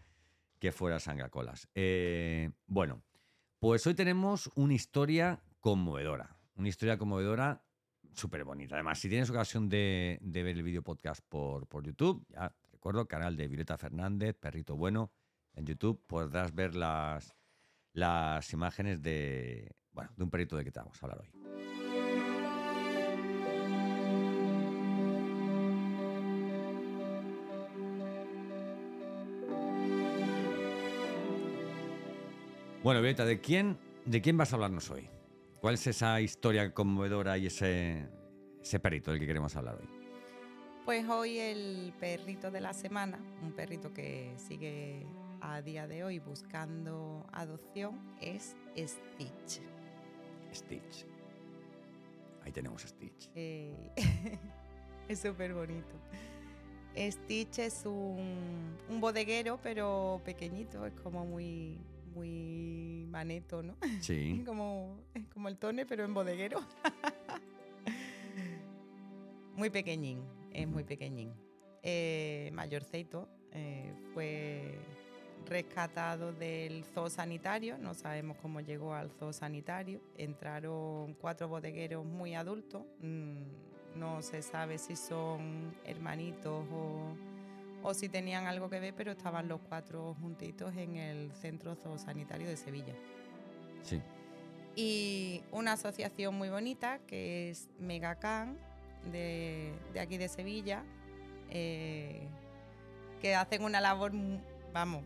que 0.58 0.72
fuera 0.72 0.98
Sangracolas. 0.98 1.68
Eh, 1.74 2.50
bueno, 2.66 3.02
pues 3.58 3.86
hoy 3.86 3.94
tenemos 3.94 4.50
una 4.56 4.74
historia 4.74 5.40
conmovedora. 5.60 6.36
Una 6.56 6.68
historia 6.68 6.98
conmovedora 6.98 7.62
súper 8.12 8.42
bonita. 8.42 8.74
Además, 8.74 8.98
si 8.98 9.08
tienes 9.08 9.30
ocasión 9.30 9.68
de, 9.68 10.18
ver 10.22 10.48
el 10.48 10.62
video 10.62 10.82
podcast 10.82 11.24
por, 11.28 11.68
por 11.68 11.84
YouTube, 11.84 12.26
ya 12.30 12.52
recuerdo, 12.72 13.06
canal 13.06 13.36
de 13.36 13.46
Violeta 13.48 13.78
Fernández, 13.78 14.34
Perrito 14.34 14.76
Bueno, 14.76 15.12
en 15.58 15.66
YouTube 15.66 16.00
podrás 16.06 16.54
ver 16.54 16.74
las, 16.74 17.34
las 17.92 18.52
imágenes 18.52 19.02
de, 19.02 19.74
bueno, 19.92 20.10
de 20.16 20.24
un 20.24 20.30
perrito 20.30 20.56
de 20.56 20.64
que 20.64 20.70
te 20.70 20.78
vamos 20.78 21.02
a 21.02 21.06
hablar 21.06 21.20
hoy. 21.20 21.30
Bueno, 32.82 33.00
Violeta, 33.00 33.24
¿de 33.24 33.40
quién, 33.40 33.76
¿de 34.06 34.22
quién 34.22 34.36
vas 34.36 34.52
a 34.52 34.56
hablarnos 34.56 34.88
hoy? 34.90 35.10
¿Cuál 35.60 35.74
es 35.74 35.86
esa 35.88 36.20
historia 36.20 36.72
conmovedora 36.72 37.36
y 37.36 37.46
ese, 37.46 38.08
ese 38.62 38.78
perrito 38.78 39.10
del 39.10 39.18
que 39.18 39.26
queremos 39.26 39.54
hablar 39.56 39.76
hoy? 39.80 39.88
Pues 40.84 41.06
hoy 41.08 41.38
el 41.38 41.92
perrito 41.98 42.50
de 42.50 42.60
la 42.60 42.72
semana, 42.72 43.18
un 43.42 43.52
perrito 43.52 43.92
que 43.92 44.32
sigue 44.38 45.04
a 45.40 45.62
día 45.62 45.86
de 45.86 46.04
hoy 46.04 46.18
buscando 46.18 47.26
adopción, 47.32 47.98
es 48.20 48.56
Stitch. 48.76 49.62
Stitch. 50.52 51.06
Ahí 52.42 52.52
tenemos 52.52 52.82
Stitch. 52.82 53.30
Eh, 53.34 53.92
es 55.08 55.20
súper 55.20 55.54
bonito. 55.54 55.94
Stitch 56.96 57.58
es 57.58 57.86
un, 57.86 58.76
bodeguero, 59.00 59.58
pero 59.62 60.20
pequeñito, 60.24 60.86
es 60.86 60.94
como 60.94 61.24
muy, 61.24 61.78
muy 62.14 63.06
maneto, 63.10 63.62
¿no? 63.62 63.76
Sí. 64.00 64.42
como, 64.46 64.98
como 65.32 65.48
el 65.48 65.58
tone, 65.58 65.86
pero 65.86 66.04
en 66.04 66.14
bodeguero. 66.14 66.60
muy 69.56 69.70
pequeñín 69.70 70.22
es 70.52 70.68
muy 70.68 70.84
pequeñín. 70.84 71.32
Eh, 71.82 72.50
mayorcito 72.52 73.28
eh, 73.52 73.92
fue 74.12 74.78
rescatado 75.46 76.32
del 76.32 76.84
zoo 76.84 77.08
sanitario, 77.08 77.78
no 77.78 77.94
sabemos 77.94 78.36
cómo 78.40 78.60
llegó 78.60 78.94
al 78.94 79.10
zoo 79.10 79.32
sanitario, 79.32 80.00
entraron 80.16 81.14
cuatro 81.14 81.48
bodegueros 81.48 82.04
muy 82.04 82.34
adultos, 82.34 82.82
mm, 83.00 83.98
no 83.98 84.22
se 84.22 84.42
sabe 84.42 84.78
si 84.78 84.96
son 84.96 85.74
hermanitos 85.84 86.66
o, 86.72 87.16
o, 87.82 87.94
si 87.94 88.08
tenían 88.08 88.46
algo 88.46 88.68
que 88.68 88.80
ver, 88.80 88.94
pero 88.94 89.12
estaban 89.12 89.48
los 89.48 89.60
cuatro 89.68 90.14
juntitos 90.20 90.76
en 90.76 90.96
el 90.96 91.32
centro 91.32 91.74
zoosanitario 91.74 92.48
de 92.48 92.56
Sevilla. 92.56 92.94
Sí. 93.82 94.00
Y 94.76 95.42
una 95.50 95.72
asociación 95.72 96.34
muy 96.36 96.50
bonita 96.50 97.00
que 97.06 97.50
es 97.50 97.68
Megacan, 97.80 98.56
de, 99.10 99.72
aquí 100.00 100.18
de 100.18 100.28
Sevilla, 100.28 100.84
eh, 101.50 102.28
que 103.20 103.34
hacen 103.34 103.64
una 103.64 103.80
labor, 103.80 104.12
vamos, 104.72 105.02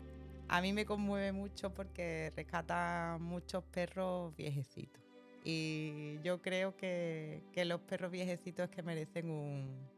a 0.53 0.61
mí 0.61 0.71
me 0.71 0.85
conmueve 0.85 1.31
mucho 1.31 1.73
porque 1.73 2.31
rescatan 2.35 3.19
muchos 3.23 3.63
perros 3.63 4.35
viejecitos. 4.35 5.01
Y 5.43 6.19
yo 6.21 6.43
creo 6.43 6.77
que, 6.77 7.41
los 7.65 7.81
perros 7.81 8.11
viejecitos 8.11 8.69
que 8.69 8.83
merecen 8.83 9.31
un, 9.31 9.89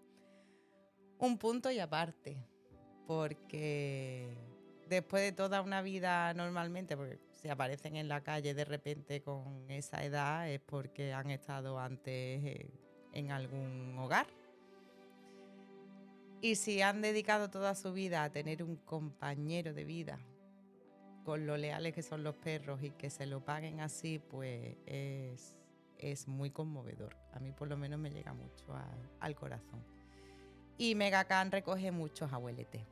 un 1.20 1.38
punto 1.38 1.70
y 1.72 1.80
aparte, 1.80 2.38
porque 3.06 4.34
después 4.88 5.24
de 5.24 5.34
toda 5.34 5.62
una 5.62 5.82
vida 5.82 6.34
normalmente, 6.34 6.96
porque 6.96 7.20
si 7.34 7.50
aparecen 7.50 7.98
en 7.98 8.08
la 8.08 8.24
calle 8.24 8.54
de 8.54 8.64
repente 8.64 9.22
con 9.22 9.70
esa 9.70 10.06
edad 10.06 10.50
es 10.50 10.62
porque 10.62 11.12
han 11.12 11.32
estado 11.32 11.78
antes 11.80 12.66
en 13.12 13.32
algún 13.32 13.98
hogar. 14.00 14.28
Y 16.40 16.56
si 16.56 16.82
han 16.82 17.02
dedicado 17.02 17.50
toda 17.50 17.76
su 17.76 17.92
vida 17.92 18.24
a 18.24 18.30
tener 18.30 18.64
un 18.64 18.78
compañero 18.78 19.74
de 19.74 19.84
vida, 19.84 20.18
con 21.26 21.46
lo 21.46 21.58
leales 21.58 21.94
que 21.94 22.02
son 22.02 22.24
los 22.24 22.36
perros 22.36 22.82
y 22.84 22.92
que 22.92 23.10
se 23.10 23.26
lo 23.26 23.44
paguen 23.44 23.82
así, 23.82 24.20
pues 24.20 24.78
es, 24.86 25.58
es 25.98 26.28
muy 26.28 26.52
conmovedor. 26.52 27.18
A 27.34 27.40
mí 27.40 27.52
por 27.52 27.68
lo 27.68 27.76
menos 27.76 28.00
me 28.00 28.12
llega 28.12 28.34
mucho 28.34 28.66
al 29.20 29.36
corazón. 29.36 29.84
Y 30.78 30.96
Megacan 30.96 31.52
recoge 31.52 31.92
muchos 31.92 32.32
abueletes. 32.32 32.84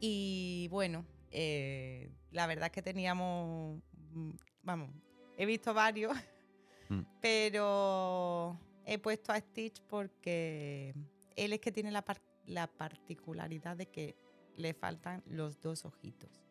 Y 0.00 0.68
bueno, 0.70 1.06
eh, 1.30 2.10
la 2.30 2.46
verdad 2.46 2.66
es 2.66 2.72
que 2.72 2.82
teníamos, 2.82 3.80
mm, 4.12 4.30
vamos, 4.62 4.90
he 5.36 5.46
visto 5.46 5.72
varios, 5.72 6.12
mm. 6.88 7.00
pero 7.20 8.58
he 8.84 8.98
puesto 8.98 9.32
a 9.32 9.38
Stitch 9.38 9.82
porque 9.82 10.94
él 11.36 11.52
es 11.52 11.60
que 11.60 11.72
tiene 11.72 11.90
la, 11.90 12.66
particularidad 12.66 13.76
de 13.76 13.86
que 13.86 14.16
le 14.56 14.74
faltan 14.74 15.22
los 15.26 15.60
dos 15.60 15.84
ojitos. 15.84 16.43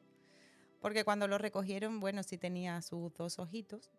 Porque 0.84 1.06
cuando 1.06 1.30
lo 1.30 1.38
recogieron, 1.38 2.02
bueno, 2.02 2.24
sí 2.24 2.38
tenía 2.38 2.82
sus 2.82 3.14
dos 3.14 3.40
ojitos, 3.40 3.90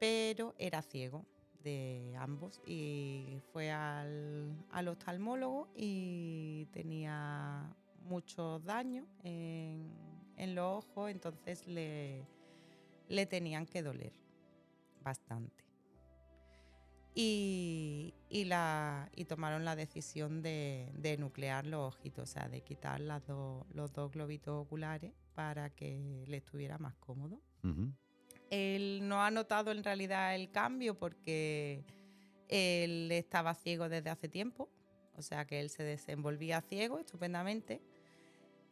pero 0.00 0.54
era 0.56 0.80
ciego 0.80 1.26
de 1.62 2.14
ambos 2.18 2.62
y 2.66 3.38
fue 3.52 3.70
al, 3.70 4.56
oftalmólogo 4.88 5.68
y 5.76 6.68
tenía 6.72 7.76
muchos 8.04 8.64
daños 8.64 9.06
en, 9.22 10.54
los 10.54 10.86
ojos, 10.86 11.10
entonces 11.10 11.66
le, 11.66 12.26
le 13.08 13.26
tenían 13.26 13.66
que 13.66 13.82
doler 13.82 14.14
bastante. 15.04 15.66
Y, 17.14 18.14
la, 18.46 19.10
y 19.14 19.26
tomaron 19.26 19.66
la 19.66 19.76
decisión 19.76 20.40
de, 20.40 21.16
nuclear 21.18 21.66
los 21.66 21.94
ojitos, 21.94 22.30
o 22.30 22.32
sea, 22.32 22.48
de 22.48 22.62
quitar 22.62 23.00
las 23.00 23.22
los 23.28 23.92
dos 23.92 24.10
globitos 24.10 24.62
oculares 24.62 25.12
para 25.34 25.70
que 25.70 26.24
le 26.26 26.36
estuviera 26.36 26.78
más 26.78 26.94
cómodo. 26.96 27.40
Él 28.50 29.00
no 29.02 29.22
ha 29.22 29.30
notado 29.30 29.70
en 29.70 29.82
realidad 29.82 30.34
el 30.34 30.50
cambio 30.50 30.98
porque 30.98 31.84
Él 32.48 33.10
estaba 33.12 33.54
ciego 33.54 33.88
desde 33.88 34.10
hace 34.10 34.28
tiempo, 34.28 34.68
o 35.16 35.22
sea 35.22 35.46
que 35.46 35.60
él 35.60 35.70
se 35.70 35.82
desenvolvía 35.82 36.60
ciego 36.60 36.98
estupendamente. 36.98 37.80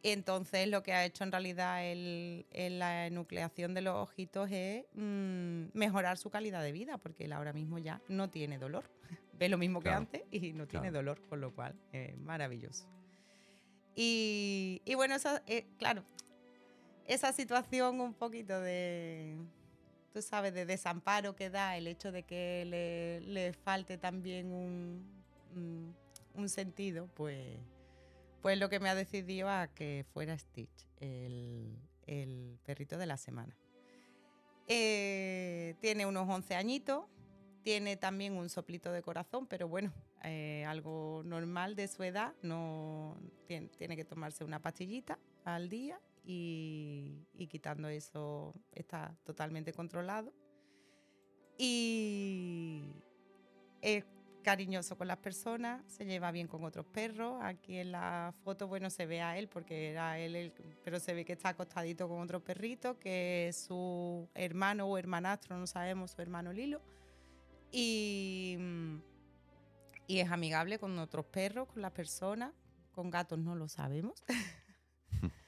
Entonces 0.03 0.67
lo 0.67 0.81
que 0.81 0.93
ha 0.93 1.05
hecho 1.05 1.23
en 1.23 1.31
realidad 1.31 1.81
en 1.83 2.79
la 2.79 3.09
nucleación 3.11 3.73
de 3.73 3.81
los 3.81 3.95
ojitos 3.95 4.49
es 4.51 4.85
mm, 4.93 5.65
mejorar 5.73 6.17
su 6.17 6.31
calidad 6.31 6.63
de 6.63 6.71
vida, 6.71 6.97
porque 6.97 7.25
él 7.25 7.33
ahora 7.33 7.53
mismo 7.53 7.77
ya 7.77 8.01
no 8.07 8.29
tiene 8.29 8.57
dolor. 8.57 8.89
Ve 9.39 9.49
lo 9.49 9.57
mismo 9.57 9.79
que 9.79 9.89
antes 9.89 10.23
y 10.31 10.53
no 10.53 10.67
tiene 10.67 10.91
dolor, 10.91 11.21
con 11.27 11.41
lo 11.41 11.53
cual 11.53 11.75
es 11.91 12.17
maravilloso. 12.17 12.87
Y, 13.95 14.81
bueno, 14.95 15.15
eh, 15.47 15.67
claro, 15.77 16.03
esa 17.07 17.33
situación 17.33 17.99
un 18.01 18.13
poquito 18.13 18.59
de, 18.59 19.37
tú 20.13 20.21
sabes, 20.21 20.53
de 20.53 20.65
desamparo 20.65 21.35
que 21.35 21.49
da 21.49 21.77
el 21.77 21.87
hecho 21.87 22.11
de 22.11 22.23
que 22.23 23.21
le, 23.25 23.53
falte 23.53 23.97
también 23.97 24.51
un, 24.51 25.05
un, 26.35 26.49
sentido, 26.49 27.09
pues, 27.15 27.57
pues 28.41 28.57
lo 28.57 28.69
que 28.69 28.79
me 28.79 28.89
ha 28.89 28.95
decidido 28.95 29.49
a 29.49 29.67
que 29.67 30.05
fuera 30.13 30.37
Stitch, 30.37 30.87
el, 30.99 31.77
perrito 32.65 32.97
de 32.97 33.05
la 33.05 33.17
semana. 33.17 33.55
Eh, 34.67 35.75
tiene 35.79 36.05
unos 36.05 36.29
11 36.29 36.55
añitos, 36.55 37.05
tiene 37.63 37.97
también 37.97 38.33
un 38.33 38.49
soplito 38.49 38.91
de 38.91 39.01
corazón, 39.01 39.47
pero 39.47 39.67
bueno, 39.67 39.93
eh, 40.23 40.65
algo 40.67 41.23
normal 41.25 41.75
de 41.75 41.87
su 41.87 42.03
edad, 42.03 42.33
no 42.41 43.17
tiene, 43.47 43.67
tiene 43.69 43.95
que 43.95 44.05
tomarse 44.05 44.43
una 44.43 44.59
pastillita 44.59 45.19
al 45.43 45.69
día 45.69 45.99
y, 46.23 47.47
quitando 47.49 47.87
eso 47.89 48.53
está 48.71 49.15
totalmente 49.23 49.73
controlado. 49.73 50.33
Y 51.57 52.95
es 53.81 54.05
cariñoso 54.43 54.97
con 54.97 55.07
las 55.07 55.17
personas, 55.17 55.83
se 55.87 56.05
lleva 56.05 56.31
bien 56.31 56.47
con 56.47 56.63
otros 56.63 56.85
perros. 56.85 57.39
Aquí 57.41 57.77
en 57.77 57.91
la 57.91 58.33
foto, 58.43 58.67
bueno, 58.67 58.89
se 58.89 59.05
ve 59.05 59.21
a 59.21 59.37
él 59.37 59.47
porque 59.47 59.91
era 59.91 60.17
él, 60.17 60.53
pero 60.83 60.99
se 60.99 61.13
ve 61.13 61.25
que 61.25 61.33
está 61.33 61.49
acostadito 61.49 62.07
con 62.07 62.21
otro 62.21 62.43
perrito, 62.43 62.97
que 62.99 63.49
es 63.49 63.57
su 63.57 64.27
hermano 64.33 64.85
o 64.85 64.97
hermanastro, 64.97 65.57
no 65.57 65.67
sabemos, 65.67 66.11
su 66.11 66.21
hermano 66.21 66.51
Lilo. 66.53 66.81
Y, 67.71 68.57
y 70.07 70.19
es 70.19 70.29
amigable 70.29 70.79
con 70.79 70.97
otros 70.99 71.25
perros, 71.25 71.67
con 71.67 71.81
las 71.81 71.91
personas. 71.91 72.53
Con 72.91 73.09
gatos 73.09 73.39
no 73.39 73.55
lo 73.55 73.69
sabemos. 73.69 74.21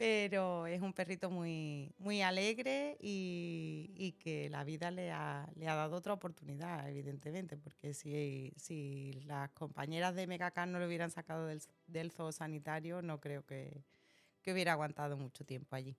pero 0.00 0.66
es 0.66 0.80
un 0.80 0.94
perrito 0.94 1.28
muy, 1.28 1.94
muy 1.98 2.22
alegre 2.22 2.96
y, 3.02 4.16
que 4.18 4.48
la 4.48 4.64
vida 4.64 4.90
le 4.90 5.10
ha, 5.12 5.46
le 5.56 5.68
ha, 5.68 5.74
dado 5.74 5.94
otra 5.98 6.14
oportunidad, 6.14 6.88
evidentemente, 6.88 7.58
porque 7.58 7.92
si, 7.92 8.50
si 8.56 9.12
las 9.26 9.50
compañeras 9.50 10.14
de 10.14 10.26
Megacan 10.26 10.72
no 10.72 10.78
lo 10.78 10.86
hubieran 10.86 11.10
sacado 11.10 11.44
del, 11.44 11.60
del 11.86 12.12
zoo 12.12 12.32
sanitario, 12.32 13.02
no 13.02 13.20
creo 13.20 13.44
que, 13.44 13.84
que 14.40 14.54
hubiera 14.54 14.72
aguantado 14.72 15.18
mucho 15.18 15.44
tiempo 15.44 15.76
allí. 15.76 15.98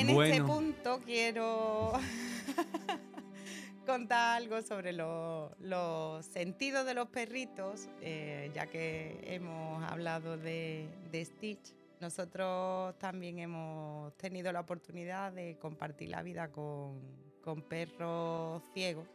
En 0.00 0.08
este 0.08 0.42
punto 0.42 0.98
quiero 1.04 1.92
contar 3.86 4.38
algo 4.38 4.62
sobre 4.62 4.94
los 4.94 6.24
sentidos 6.24 6.86
de 6.86 6.94
los 6.94 7.08
perritos, 7.08 7.86
eh, 8.00 8.50
ya 8.54 8.66
que 8.66 9.20
hemos 9.24 9.84
hablado 9.84 10.38
de, 10.38 10.88
Stitch. 11.12 11.74
Nosotros 12.00 12.98
también 12.98 13.40
hemos 13.40 14.16
tenido 14.16 14.50
la 14.52 14.60
oportunidad 14.60 15.32
de 15.32 15.58
compartir 15.58 16.08
la 16.08 16.22
vida 16.22 16.48
con 16.48 17.62
perros 17.68 18.62
ciegos 18.72 19.06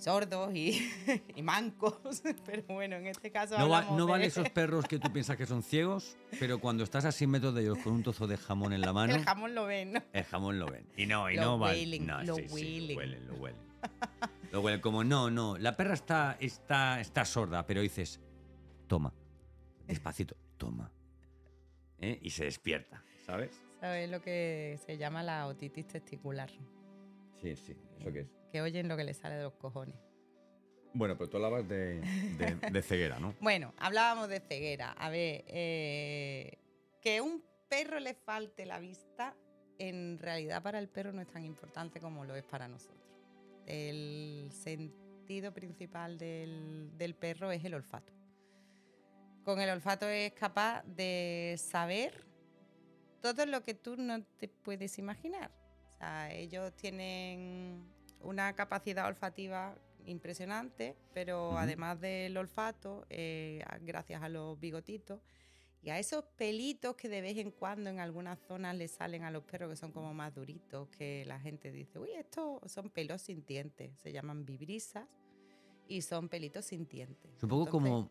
sordos 0.00 0.54
y, 0.54 0.90
mancos, 1.42 2.22
pero 2.46 2.62
bueno, 2.68 2.96
en 2.96 3.06
este 3.06 3.30
caso... 3.30 3.58
No, 3.58 3.96
no 3.96 4.06
vale 4.06 4.26
esos 4.26 4.48
perros 4.54 4.86
que 4.86 4.98
tú 4.98 5.12
piensas 5.12 5.36
que 5.36 5.46
son 5.46 5.62
ciegos, 5.62 6.16
pero 6.38 6.60
cuando 6.60 6.84
estás 6.84 7.04
a 7.04 7.12
100 7.12 7.30
metros 7.30 7.54
de 7.54 7.62
ellos 7.62 7.78
con 7.78 7.92
un 7.92 8.02
trozo 8.02 8.26
de 8.26 8.36
jamón 8.36 8.72
en 8.72 8.80
la 8.80 8.92
mano... 8.92 9.14
El 9.14 9.24
jamón 9.24 9.54
lo 9.54 9.66
ven, 9.66 9.92
¿no? 9.92 10.02
El 10.12 10.24
jamón 10.24 10.58
lo 10.58 10.66
ven. 10.66 10.86
Y 10.96 11.06
no, 11.06 11.30
y 11.30 11.36
no 11.36 11.58
vale. 11.58 12.00
No, 12.00 12.22
lo, 12.22 12.36
sí, 12.36 12.48
sí, 12.48 12.88
lo 12.88 12.98
huelen, 12.98 13.26
lo 13.26 13.34
huelen. 13.34 13.60
lo 14.50 14.60
huelen 14.60 14.80
como, 14.80 15.04
no, 15.04 15.30
no, 15.30 15.58
la 15.58 15.76
perra 15.76 15.94
está, 15.94 16.36
está, 16.40 17.00
está 17.00 17.24
sorda, 17.24 17.66
pero 17.66 17.80
dices, 17.80 18.20
toma, 18.86 19.12
despacito, 19.86 20.36
toma. 20.56 20.90
¿Eh? 21.98 22.18
Y 22.22 22.30
se 22.30 22.44
despierta, 22.44 23.02
¿sabes? 23.26 23.60
¿Sabes 23.80 24.10
lo 24.10 24.20
que 24.20 24.78
se 24.84 24.96
llama 24.98 25.22
la 25.22 25.46
otitis 25.46 25.86
testicular? 25.86 26.50
Sí, 27.40 27.56
sí, 27.56 27.76
¿eso 27.98 28.12
qué 28.12 28.20
es? 28.20 28.40
que 28.50 28.60
oyen 28.60 28.88
lo 28.88 28.96
que 28.96 29.04
les 29.04 29.16
sale 29.16 29.36
de 29.36 29.44
los 29.44 29.54
cojones. 29.54 29.96
Bueno, 30.92 31.16
pero 31.16 31.30
tú 31.30 31.36
hablabas 31.36 31.66
de, 31.68 32.82
ceguera, 32.82 33.18
¿no? 33.18 33.34
bueno, 33.40 33.74
hablábamos 33.78 34.28
de 34.28 34.40
ceguera. 34.40 34.92
A 34.92 35.08
ver, 35.08 35.44
eh, 35.46 36.58
que 37.00 37.20
un 37.20 37.42
perro 37.68 38.00
le 38.00 38.14
falte 38.14 38.66
la 38.66 38.80
vista, 38.80 39.36
en 39.78 40.18
realidad 40.18 40.62
para 40.62 40.78
el 40.78 40.88
perro 40.88 41.12
no 41.12 41.22
es 41.22 41.28
tan 41.28 41.44
importante 41.44 42.00
como 42.00 42.24
lo 42.24 42.34
es 42.34 42.44
para 42.44 42.68
nosotros. 42.68 42.98
El 43.66 44.48
sentido 44.52 45.52
principal 45.52 46.18
del, 46.18 46.90
del 46.98 47.14
perro 47.14 47.52
es 47.52 47.64
el 47.64 47.74
olfato. 47.74 48.12
Con 49.44 49.60
el 49.60 49.70
olfato 49.70 50.08
es 50.08 50.32
capaz 50.32 50.82
de 50.84 51.54
saber 51.56 52.26
todo 53.22 53.46
lo 53.46 53.62
que 53.62 53.74
tú 53.74 53.96
no 53.96 54.22
te 54.22 54.48
puedes 54.48 54.98
imaginar. 54.98 55.50
Sea, 56.00 56.32
ellos 56.32 56.74
tienen 56.76 57.84
una 58.20 58.54
capacidad 58.54 59.06
olfativa 59.06 59.76
impresionante, 60.06 60.96
pero 61.12 61.58
además 61.58 62.00
del 62.00 62.36
olfato, 62.36 63.06
eh, 63.10 63.62
gracias 63.82 64.22
a 64.22 64.28
los 64.28 64.58
bigotitos 64.58 65.20
y 65.82 65.90
a 65.90 65.98
esos 65.98 66.24
pelitos 66.36 66.96
que 66.96 67.08
de 67.08 67.20
vez 67.20 67.36
en 67.38 67.50
cuando 67.50 67.90
en 67.90 68.00
algunas 68.00 68.38
zonas 68.38 68.76
le 68.76 68.88
salen 68.88 69.24
a 69.24 69.30
los 69.30 69.44
perros 69.44 69.70
que 69.70 69.76
son 69.76 69.92
como 69.92 70.12
más 70.12 70.34
duritos, 70.34 70.88
que 70.88 71.24
la 71.26 71.38
gente 71.38 71.70
dice, 71.70 71.98
uy, 71.98 72.10
estos 72.12 72.60
son 72.70 72.90
pelos 72.90 73.22
sintientes, 73.22 73.98
se 73.98 74.12
llaman 74.12 74.44
vibrisas 74.44 75.06
y 75.88 76.02
son 76.02 76.28
pelitos 76.28 76.66
sintientes. 76.66 77.30
Es 77.36 77.42
un 77.42 77.48
poco 77.50 77.70
como, 77.70 78.10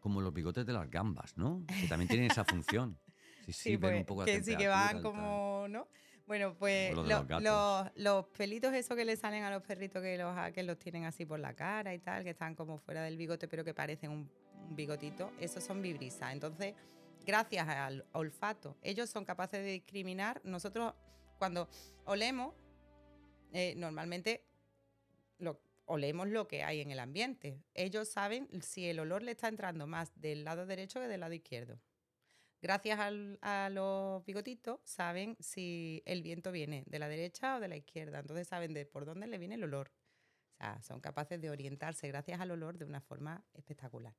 como, 0.00 0.20
los 0.20 0.32
bigotes 0.32 0.64
de 0.64 0.72
las 0.72 0.90
gambas, 0.90 1.36
¿no? 1.36 1.64
Que 1.66 1.86
también 1.86 2.08
tienen 2.08 2.30
esa 2.30 2.44
función. 2.44 2.98
Sí, 3.46 3.52
sí, 3.54 3.70
ven 3.70 3.80
pues, 3.80 4.00
un 4.00 4.04
poco 4.04 4.24
que 4.26 4.42
sí 4.44 4.54
que 4.54 4.68
van 4.68 5.02
como, 5.02 5.66
¿no? 5.66 5.88
Bueno, 6.30 6.54
pues 6.54 6.94
los, 6.94 8.26
pelitos 8.38 8.72
esos 8.72 8.96
que 8.96 9.04
le 9.04 9.16
salen 9.16 9.42
a 9.42 9.50
los 9.50 9.64
perritos 9.64 10.00
que 10.00 10.16
los, 10.16 10.52
que 10.52 10.62
los 10.62 10.78
tienen 10.78 11.04
así 11.04 11.26
por 11.26 11.40
la 11.40 11.54
cara 11.54 11.92
y 11.92 11.98
tal, 11.98 12.22
que 12.22 12.30
están 12.30 12.54
como 12.54 12.78
fuera 12.78 13.02
del 13.02 13.16
bigote 13.16 13.48
pero 13.48 13.64
que 13.64 13.74
parecen 13.74 14.12
un, 14.12 14.30
bigotito, 14.70 15.32
esos 15.40 15.64
son 15.64 15.82
vibrisas. 15.82 16.32
Entonces, 16.32 16.76
gracias 17.26 17.68
al 17.68 18.06
olfato, 18.12 18.76
ellos 18.80 19.10
son 19.10 19.24
capaces 19.24 19.64
de 19.64 19.72
discriminar. 19.72 20.40
Nosotros 20.44 20.94
cuando 21.36 21.68
olemos, 22.04 22.54
eh, 23.52 23.74
normalmente 23.76 24.44
lo, 25.38 25.60
olemos 25.86 26.28
lo 26.28 26.46
que 26.46 26.62
hay 26.62 26.80
en 26.80 26.92
el 26.92 27.00
ambiente. 27.00 27.60
Ellos 27.74 28.08
saben 28.08 28.48
si 28.62 28.88
el 28.88 29.00
olor 29.00 29.24
le 29.24 29.32
está 29.32 29.48
entrando 29.48 29.88
más 29.88 30.12
del 30.14 30.44
lado 30.44 30.64
derecho 30.64 31.00
que 31.00 31.08
del 31.08 31.22
lado 31.22 31.34
izquierdo 31.34 31.80
gracias 32.60 32.98
a 33.00 33.70
los 33.70 34.24
bigotitos, 34.24 34.80
saben 34.84 35.36
si 35.40 36.02
el 36.06 36.22
viento 36.22 36.52
viene 36.52 36.84
de 36.86 36.98
la 36.98 37.08
derecha 37.08 37.56
o 37.56 37.60
de 37.60 37.68
la 37.68 37.76
izquierda. 37.76 38.20
Entonces 38.20 38.48
saben 38.48 38.74
de 38.74 38.86
por 38.86 39.04
dónde 39.04 39.26
le 39.26 39.38
viene 39.38 39.54
el 39.56 39.64
olor. 39.64 39.90
O 40.54 40.56
sea, 40.56 40.82
son 40.82 41.00
capaces 41.00 41.40
de 41.40 41.50
orientarse 41.50 42.08
gracias 42.08 42.40
al 42.40 42.50
olor 42.50 42.78
de 42.78 42.84
una 42.84 43.00
forma 43.00 43.44
espectacular. 43.54 44.14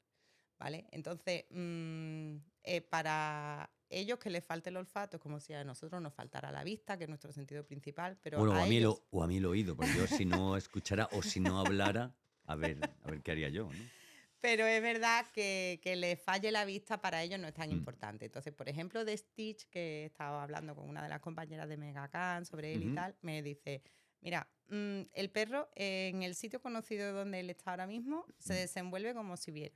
¿Vale? 0.59 0.87
Entonces, 0.91 1.45
mm, 1.49 2.35
eh, 2.63 2.81
para 2.81 3.71
ellos 3.89 4.19
que 4.19 4.29
les 4.29 4.43
falte 4.43 4.69
el 4.69 4.77
olfato 4.77 5.17
es 5.17 5.21
como 5.21 5.39
si 5.39 5.53
a 5.53 5.63
nosotros 5.63 5.99
nos 6.01 6.13
faltara 6.13 6.51
la 6.51 6.63
vista, 6.63 6.97
que 6.97 7.05
es 7.05 7.09
nuestro 7.09 7.31
sentido 7.31 7.65
principal. 7.65 8.19
Pero 8.21 8.37
bueno, 8.37 8.53
o, 8.53 8.63
a 8.63 8.67
mí 8.67 8.79
o 8.85 9.23
a 9.23 9.27
mí 9.27 9.37
el 9.37 9.45
oído, 9.45 9.75
porque 9.75 9.93
yo 9.95 10.05
si 10.05 10.25
no 10.25 10.55
escuchara 10.57 11.09
o 11.13 11.23
si 11.23 11.39
no 11.39 11.59
hablara, 11.59 12.15
a 12.45 12.55
ver, 12.55 12.77
a 13.03 13.09
ver 13.09 13.21
qué 13.21 13.31
haría 13.31 13.49
yo. 13.49 13.65
¿no? 13.65 14.00
Pero 14.41 14.65
es 14.65 14.81
verdad 14.81 15.27
que, 15.33 15.79
que 15.83 15.95
le 15.95 16.15
falle 16.15 16.51
la 16.51 16.65
vista 16.65 16.99
para 16.99 17.21
ellos 17.21 17.39
no 17.39 17.47
es 17.47 17.53
tan 17.53 17.69
mm. 17.69 17.73
importante. 17.73 18.25
Entonces, 18.25 18.53
por 18.53 18.67
ejemplo, 18.67 19.05
de 19.05 19.15
Stitch, 19.15 19.69
que 19.69 20.05
estaba 20.05 20.43
hablando 20.43 20.75
con 20.75 20.89
una 20.89 21.03
de 21.03 21.09
las 21.09 21.21
compañeras 21.21 21.69
de 21.69 21.77
Megacan 21.77 22.45
sobre 22.45 22.73
él 22.73 22.83
y 22.83 22.95
tal, 22.95 23.15
me 23.21 23.43
dice, 23.43 23.83
Mira, 24.21 24.47
mm, 24.67 25.01
el 25.13 25.31
perro 25.31 25.69
en 25.75 26.21
el 26.23 26.35
sitio 26.35 26.61
conocido 26.61 27.11
donde 27.13 27.39
él 27.39 27.49
está 27.49 27.71
ahora 27.71 27.87
mismo 27.87 28.25
se 28.37 28.53
desenvuelve 28.53 29.13
como 29.13 29.35
si 29.35 29.51
viera. 29.51 29.75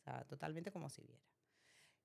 O 0.00 0.04
sea, 0.04 0.24
totalmente 0.24 0.70
como 0.70 0.90
si 0.90 1.02
viera. 1.02 1.22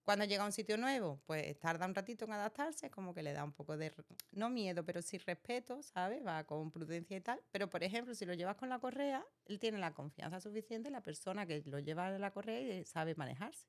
Cuando 0.07 0.23
llega 0.23 0.43
a 0.43 0.45
un 0.45 0.53
sitio 0.53 0.77
nuevo, 0.77 1.21
pues 1.25 1.59
tarda 1.59 1.85
un 1.85 1.93
ratito 1.93 2.23
en 2.23 2.31
adaptarse, 2.31 2.89
como 2.89 3.13
que 3.13 3.21
le 3.21 3.33
da 3.33 3.43
un 3.43 3.51
poco 3.51 3.75
de, 3.75 3.93
no 4.31 4.49
miedo, 4.49 4.85
pero 4.85 5.01
sí 5.01 5.17
respeto, 5.17 5.83
¿sabes? 5.83 6.25
Va 6.25 6.45
con 6.45 6.71
prudencia 6.71 7.17
y 7.17 7.19
tal. 7.19 7.41
Pero, 7.51 7.69
por 7.69 7.83
ejemplo, 7.83 8.15
si 8.15 8.25
lo 8.25 8.33
llevas 8.33 8.55
con 8.55 8.69
la 8.69 8.79
correa, 8.79 9.25
él 9.43 9.59
tiene 9.59 9.79
la 9.79 9.93
confianza 9.93 10.39
suficiente, 10.39 10.89
la 10.91 11.01
persona 11.01 11.45
que 11.45 11.61
lo 11.65 11.79
lleva 11.79 12.09
de 12.09 12.19
la 12.19 12.31
correa 12.31 12.61
y 12.61 12.85
sabe 12.85 13.15
manejarse. 13.15 13.67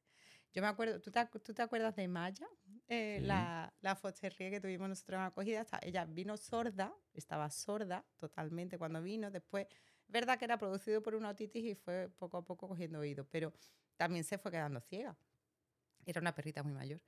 Yo 0.52 0.62
me 0.62 0.68
acuerdo, 0.68 1.00
¿tú 1.00 1.10
te, 1.10 1.26
tú 1.26 1.52
te 1.52 1.62
acuerdas 1.62 1.96
de 1.96 2.06
Maya? 2.06 2.46
Eh, 2.86 3.18
la, 3.24 3.74
la 3.80 3.96
fosterría 3.96 4.48
que 4.48 4.60
tuvimos 4.60 4.88
nosotros 4.88 5.18
en 5.18 5.24
acogida. 5.24 5.66
Ella 5.82 6.04
vino 6.04 6.36
sorda, 6.36 6.94
estaba 7.14 7.50
sorda 7.50 8.06
totalmente 8.16 8.78
cuando 8.78 9.02
vino. 9.02 9.32
Después, 9.32 9.66
verdad 10.06 10.38
que 10.38 10.44
era 10.44 10.56
producido 10.56 11.02
por 11.02 11.16
una 11.16 11.30
otitis 11.30 11.64
y 11.64 11.74
fue 11.74 12.08
poco 12.16 12.36
a 12.36 12.44
poco 12.44 12.68
cogiendo 12.68 13.00
oído, 13.00 13.26
pero 13.28 13.52
también 13.96 14.22
se 14.22 14.38
fue 14.38 14.52
quedando 14.52 14.80
ciega. 14.80 15.18
Era 16.06 16.20
una 16.20 16.34
perrita 16.34 16.62
muy 16.62 16.72
mayor. 16.72 17.00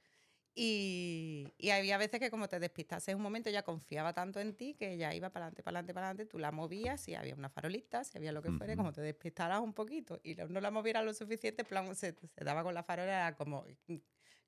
Y, 0.54 1.52
y, 1.58 1.70
había 1.70 1.96
veces 1.96 2.18
que 2.18 2.28
como 2.28 2.48
te 2.48 2.58
despistases 2.58 3.14
un 3.14 3.22
momento, 3.22 3.48
ella 3.48 3.62
confiaba 3.62 4.12
tanto 4.12 4.40
en 4.40 4.54
ti 4.54 4.74
que 4.74 4.94
ella 4.94 5.14
iba 5.14 5.30
para 5.30 5.46
adelante, 5.46 5.62
para 5.62 5.78
adelante, 5.78 5.94
para 5.94 6.06
adelante, 6.08 6.30
tú 6.30 6.38
la 6.38 6.50
movías, 6.50 7.00
si 7.00 7.14
había 7.14 7.36
una 7.36 7.48
farolita, 7.48 8.02
si 8.02 8.18
había 8.18 8.32
lo 8.32 8.42
que 8.42 8.50
fuera, 8.50 8.74
como 8.74 8.92
te 8.92 9.00
despistaras 9.00 9.60
un 9.60 9.72
poquito 9.72 10.20
y 10.24 10.34
no 10.34 10.60
la 10.60 10.72
movieras 10.72 11.04
lo 11.04 11.14
suficiente, 11.14 11.62
plan, 11.64 11.94
se, 11.94 12.14
se 12.14 12.44
daba 12.44 12.64
con 12.64 12.74
la 12.74 12.82
farola, 12.82 13.28
era 13.28 13.36
como, 13.36 13.64
mm, 13.86 13.96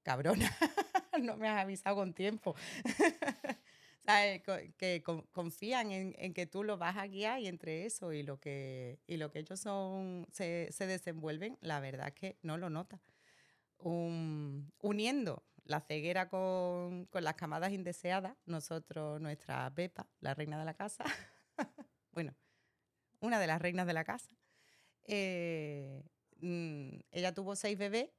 cabrona, 0.02 0.50
no 1.22 1.36
me 1.36 1.48
has 1.48 1.62
avisado 1.62 1.96
con 1.96 2.12
tiempo. 2.14 2.56
¿Sabes? 4.04 4.42
Que 4.76 5.04
confían 5.30 5.92
en, 5.92 6.16
en, 6.18 6.34
que 6.34 6.46
tú 6.46 6.64
lo 6.64 6.76
vas 6.76 6.96
a 6.96 7.06
guiar 7.06 7.38
y 7.38 7.46
entre 7.46 7.86
eso 7.86 8.12
y 8.12 8.24
lo 8.24 8.40
que, 8.40 8.98
y 9.06 9.16
lo 9.16 9.30
que 9.30 9.38
ellos 9.38 9.60
son, 9.60 10.26
se, 10.32 10.68
se 10.72 10.88
desenvuelven, 10.88 11.56
la 11.60 11.78
verdad 11.78 12.08
es 12.08 12.14
que 12.14 12.36
no 12.42 12.58
lo 12.58 12.68
notas 12.68 13.00
uniendo 13.84 15.42
la 15.64 15.80
ceguera 15.80 16.28
con, 16.28 17.08
las 17.12 17.34
camadas 17.34 17.72
indeseadas, 17.72 18.36
nosotros, 18.46 19.20
nuestra 19.20 19.72
Pepa, 19.74 20.08
la 20.20 20.34
reina 20.34 20.58
de 20.58 20.64
la 20.64 20.74
casa, 20.74 21.04
bueno, 22.12 22.34
una 23.20 23.38
de 23.38 23.46
las 23.46 23.60
reinas 23.60 23.86
de 23.86 23.92
la 23.92 24.04
casa, 24.04 24.34
eh, 25.04 26.02
mm, 26.38 26.98
ella 27.10 27.32
tuvo 27.34 27.56
seis 27.56 27.78
bebés 27.78 28.10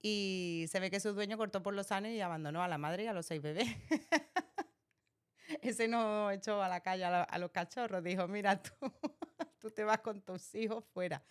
y 0.00 0.66
se 0.68 0.80
ve 0.80 0.90
que 0.90 1.00
su 1.00 1.12
dueño 1.12 1.36
cortó 1.36 1.62
por 1.62 1.74
los 1.74 1.90
años 1.92 2.12
y 2.12 2.20
abandonó 2.20 2.62
a 2.62 2.68
la 2.68 2.78
madre 2.78 3.04
y 3.04 3.06
a 3.06 3.12
los 3.12 3.26
seis 3.26 3.42
bebés. 3.42 3.68
Ese 5.62 5.88
no 5.88 6.30
echó 6.30 6.62
a 6.62 6.68
la 6.68 6.80
calle 6.80 7.04
a, 7.04 7.22
a 7.22 7.38
los 7.38 7.50
cachorros, 7.50 8.02
dijo, 8.02 8.26
mira 8.28 8.60
tú, 8.60 8.72
tú 9.58 9.70
te 9.70 9.84
vas 9.84 10.00
con 10.00 10.20
tus 10.22 10.54
hijos 10.54 10.84
fuera. 10.92 11.24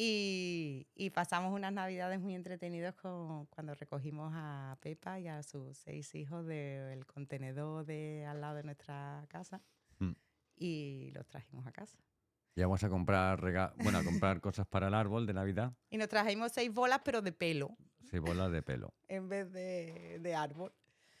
Y, 0.00 1.10
pasamos 1.12 1.52
unas 1.52 1.72
navidades 1.72 2.20
muy 2.20 2.36
entretenidas 2.36 2.94
con, 2.94 3.46
cuando 3.46 3.74
recogimos 3.74 4.30
a 4.32 4.78
Pepa 4.80 5.18
y 5.18 5.26
a 5.26 5.42
sus 5.42 5.76
seis 5.76 6.14
hijos 6.14 6.46
del 6.46 7.04
contenedor 7.04 7.84
de 7.84 8.24
al 8.24 8.40
lado 8.40 8.54
de 8.54 8.62
nuestra 8.62 9.26
casa 9.28 9.60
mm. 9.98 10.12
y 10.54 11.10
los 11.14 11.26
trajimos 11.26 11.66
a 11.66 11.72
casa. 11.72 11.98
Y 12.54 12.60
vamos 12.60 12.84
a 12.84 12.88
comprar, 12.88 13.40
bueno, 13.82 13.98
a 13.98 14.04
comprar 14.04 14.40
cosas 14.40 14.68
para 14.68 14.86
el 14.86 14.94
árbol 14.94 15.26
de 15.26 15.34
Navidad. 15.34 15.72
Y 15.90 15.96
nos 15.96 16.08
trajimos 16.08 16.52
seis 16.52 16.72
bolas, 16.72 17.00
pero 17.04 17.20
de 17.20 17.32
pelo. 17.32 17.76
Seis 18.08 18.22
bolas 18.22 18.52
de 18.52 18.62
pelo. 18.62 18.94
en 19.08 19.28
vez 19.28 19.50
de, 19.50 20.20
de 20.20 20.34
árbol. 20.36 20.72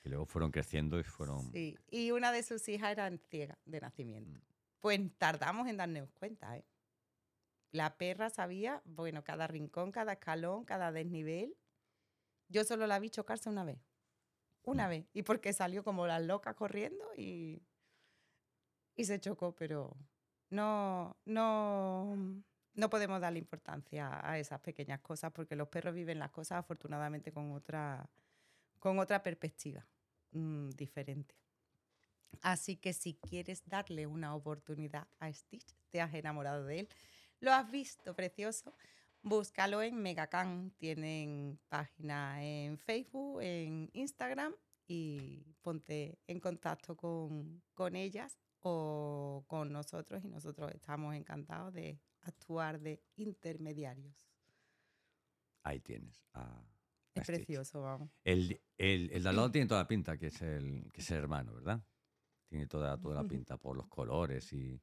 Que 0.04 0.08
luego 0.08 0.24
fueron 0.24 0.52
creciendo 0.52 1.00
y 1.00 1.02
fueron... 1.02 1.50
Sí, 1.50 1.76
y 1.90 2.12
una 2.12 2.30
de 2.30 2.44
sus 2.44 2.68
hijas 2.68 2.92
era 2.92 3.10
ciega 3.28 3.58
de 3.64 3.80
nacimiento. 3.80 4.38
Mm. 4.38 4.42
Pues 4.78 5.00
tardamos 5.18 5.66
en 5.66 5.78
darnos 5.78 6.12
cuenta, 6.12 6.56
¿eh? 6.56 6.64
La 7.70 7.96
perra 7.96 8.30
sabía, 8.30 8.82
bueno, 8.84 9.24
cada 9.24 9.46
rincón, 9.46 9.92
cada 9.92 10.12
escalón, 10.14 10.64
cada 10.64 10.92
desnivel. 10.92 11.56
Yo 12.48 12.64
solo 12.64 12.86
la 12.86 12.98
vi 12.98 13.10
chocarse 13.10 13.50
una 13.50 13.64
vez. 13.64 13.78
Una 14.62 14.86
mm. 14.86 14.90
vez. 14.90 15.06
Y 15.12 15.22
porque 15.22 15.52
salió 15.52 15.84
como 15.84 16.06
la 16.06 16.18
loca 16.18 16.54
corriendo 16.54 17.04
y, 17.16 17.62
y 18.96 19.04
se 19.04 19.20
chocó, 19.20 19.54
pero 19.54 19.96
no, 20.50 21.16
no, 21.26 22.16
no 22.74 22.90
podemos 22.90 23.20
darle 23.20 23.38
importancia 23.38 24.20
a 24.22 24.38
esas 24.38 24.60
pequeñas 24.60 25.00
cosas 25.00 25.32
porque 25.32 25.56
los 25.56 25.68
perros 25.68 25.94
viven 25.94 26.18
las 26.18 26.30
cosas 26.30 26.58
afortunadamente 26.58 27.32
con 27.32 27.52
otra, 27.52 28.08
con 28.78 28.98
otra 28.98 29.22
perspectiva 29.22 29.86
mm, 30.32 30.70
diferente. 30.70 31.34
Así 32.40 32.76
que 32.76 32.92
si 32.92 33.14
quieres 33.14 33.62
darle 33.66 34.06
una 34.06 34.34
oportunidad 34.34 35.08
a 35.18 35.32
Stitch, 35.32 35.74
te 35.90 36.00
has 36.00 36.14
enamorado 36.14 36.64
de 36.64 36.80
él, 36.80 36.88
lo 37.40 37.52
has 37.52 37.70
visto, 37.70 38.14
precioso. 38.14 38.74
Búscalo 39.22 39.82
en 39.82 40.00
Megacan. 40.00 40.72
Tienen 40.78 41.58
página 41.68 42.42
en 42.44 42.78
Facebook, 42.78 43.40
en 43.42 43.90
Instagram 43.92 44.54
y 44.86 45.44
ponte 45.62 46.18
en 46.26 46.40
contacto 46.40 46.96
con, 46.96 47.62
con 47.74 47.94
ellas 47.94 48.38
o 48.60 49.44
con 49.46 49.72
nosotros 49.72 50.24
y 50.24 50.28
nosotros 50.28 50.72
estamos 50.74 51.14
encantados 51.14 51.72
de 51.74 52.00
actuar 52.22 52.80
de 52.80 53.02
intermediarios. 53.16 54.28
Ahí 55.62 55.80
tienes. 55.80 56.24
es 57.14 57.26
precioso, 57.26 57.82
vamos. 57.82 58.10
El, 58.24 58.60
el, 58.78 59.10
el 59.12 59.22
de 59.22 59.28
al 59.28 59.36
lado 59.36 59.50
tiene 59.52 59.68
toda 59.68 59.82
la 59.82 59.88
pinta, 59.88 60.16
que 60.16 60.28
es 60.28 60.40
el, 60.42 60.90
que 60.92 61.00
es 61.00 61.10
el 61.10 61.18
hermano, 61.18 61.54
¿verdad? 61.54 61.84
Tiene 62.48 62.66
toda, 62.66 62.98
toda 62.98 63.22
la 63.22 63.28
pinta 63.28 63.58
por 63.58 63.76
los 63.76 63.86
colores 63.88 64.52
y 64.52 64.80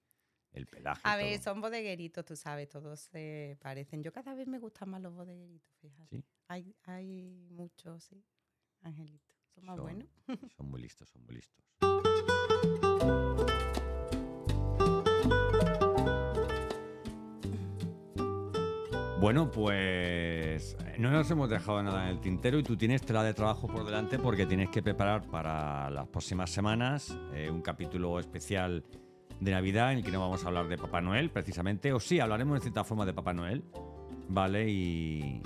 el 0.56 0.65
pelaje. 0.68 1.02
A 1.04 1.18
ver, 1.18 1.39
son 1.39 1.62
bodegueritos, 1.62 2.26
tú 2.26 2.36
sabes, 2.36 2.70
todos 2.70 3.02
se 3.02 3.58
parecen. 3.62 4.02
Yo 4.02 4.12
cada 4.12 4.34
vez 4.34 4.48
me 4.48 4.60
gustan 4.60 4.89
más 4.89 5.02
los 5.02 5.13
bodegueritos, 5.13 5.72
fíjate. 5.82 6.18
¿Sí? 6.18 6.24
Hay, 6.48 6.76
hay 6.84 7.48
muchos, 7.50 8.06
sí, 8.06 8.24
angelitos. 8.82 9.36
Son 9.54 9.65
más 9.65 9.80
buenos. 9.80 10.08
son 10.58 10.70
muy 10.70 10.82
listos, 10.82 11.10
son 11.10 11.24
muy 11.26 11.36
listos. 11.36 11.63
Bueno, 19.20 19.50
pues 19.50 20.78
no 21.00 21.10
nos 21.10 21.32
hemos 21.32 21.50
dejado 21.50 21.82
nada 21.82 22.04
en 22.04 22.10
el 22.10 22.22
tintero 22.22 22.60
y 22.60 22.63
tú 22.63 22.78
tienes 22.78 23.02
tela 23.02 23.24
de 23.24 23.34
trabajo 23.34 23.68
por 23.68 23.84
delante 23.84 24.20
porque 24.20 24.46
tienes 24.46 24.70
que 24.70 24.84
preparar 24.84 25.26
para 25.26 25.89
las 25.89 26.08
próximas 26.08 26.52
semanas 26.52 27.18
eh, 27.34 27.50
un 27.50 27.62
capítulo 27.62 28.20
especial 28.20 28.84
de 29.39 29.52
Navidad 29.52 29.91
en 29.91 30.00
el 30.00 30.04
que 30.04 30.12
no 30.12 30.19
vamos 30.19 30.43
a 30.43 30.48
hablar 30.48 30.67
de 30.67 30.78
Papá 30.78 31.02
Noel 31.02 31.30
precisamente, 31.30 31.93
o 31.93 32.00
sí, 32.00 32.19
hablaremos 32.19 32.56
de 32.56 32.62
cierta 32.62 32.84
forma 32.84 33.06
de 33.06 33.13
Papá 33.13 33.34
Noel, 33.34 33.63
¿vale? 34.28 34.69
Y, 34.69 35.41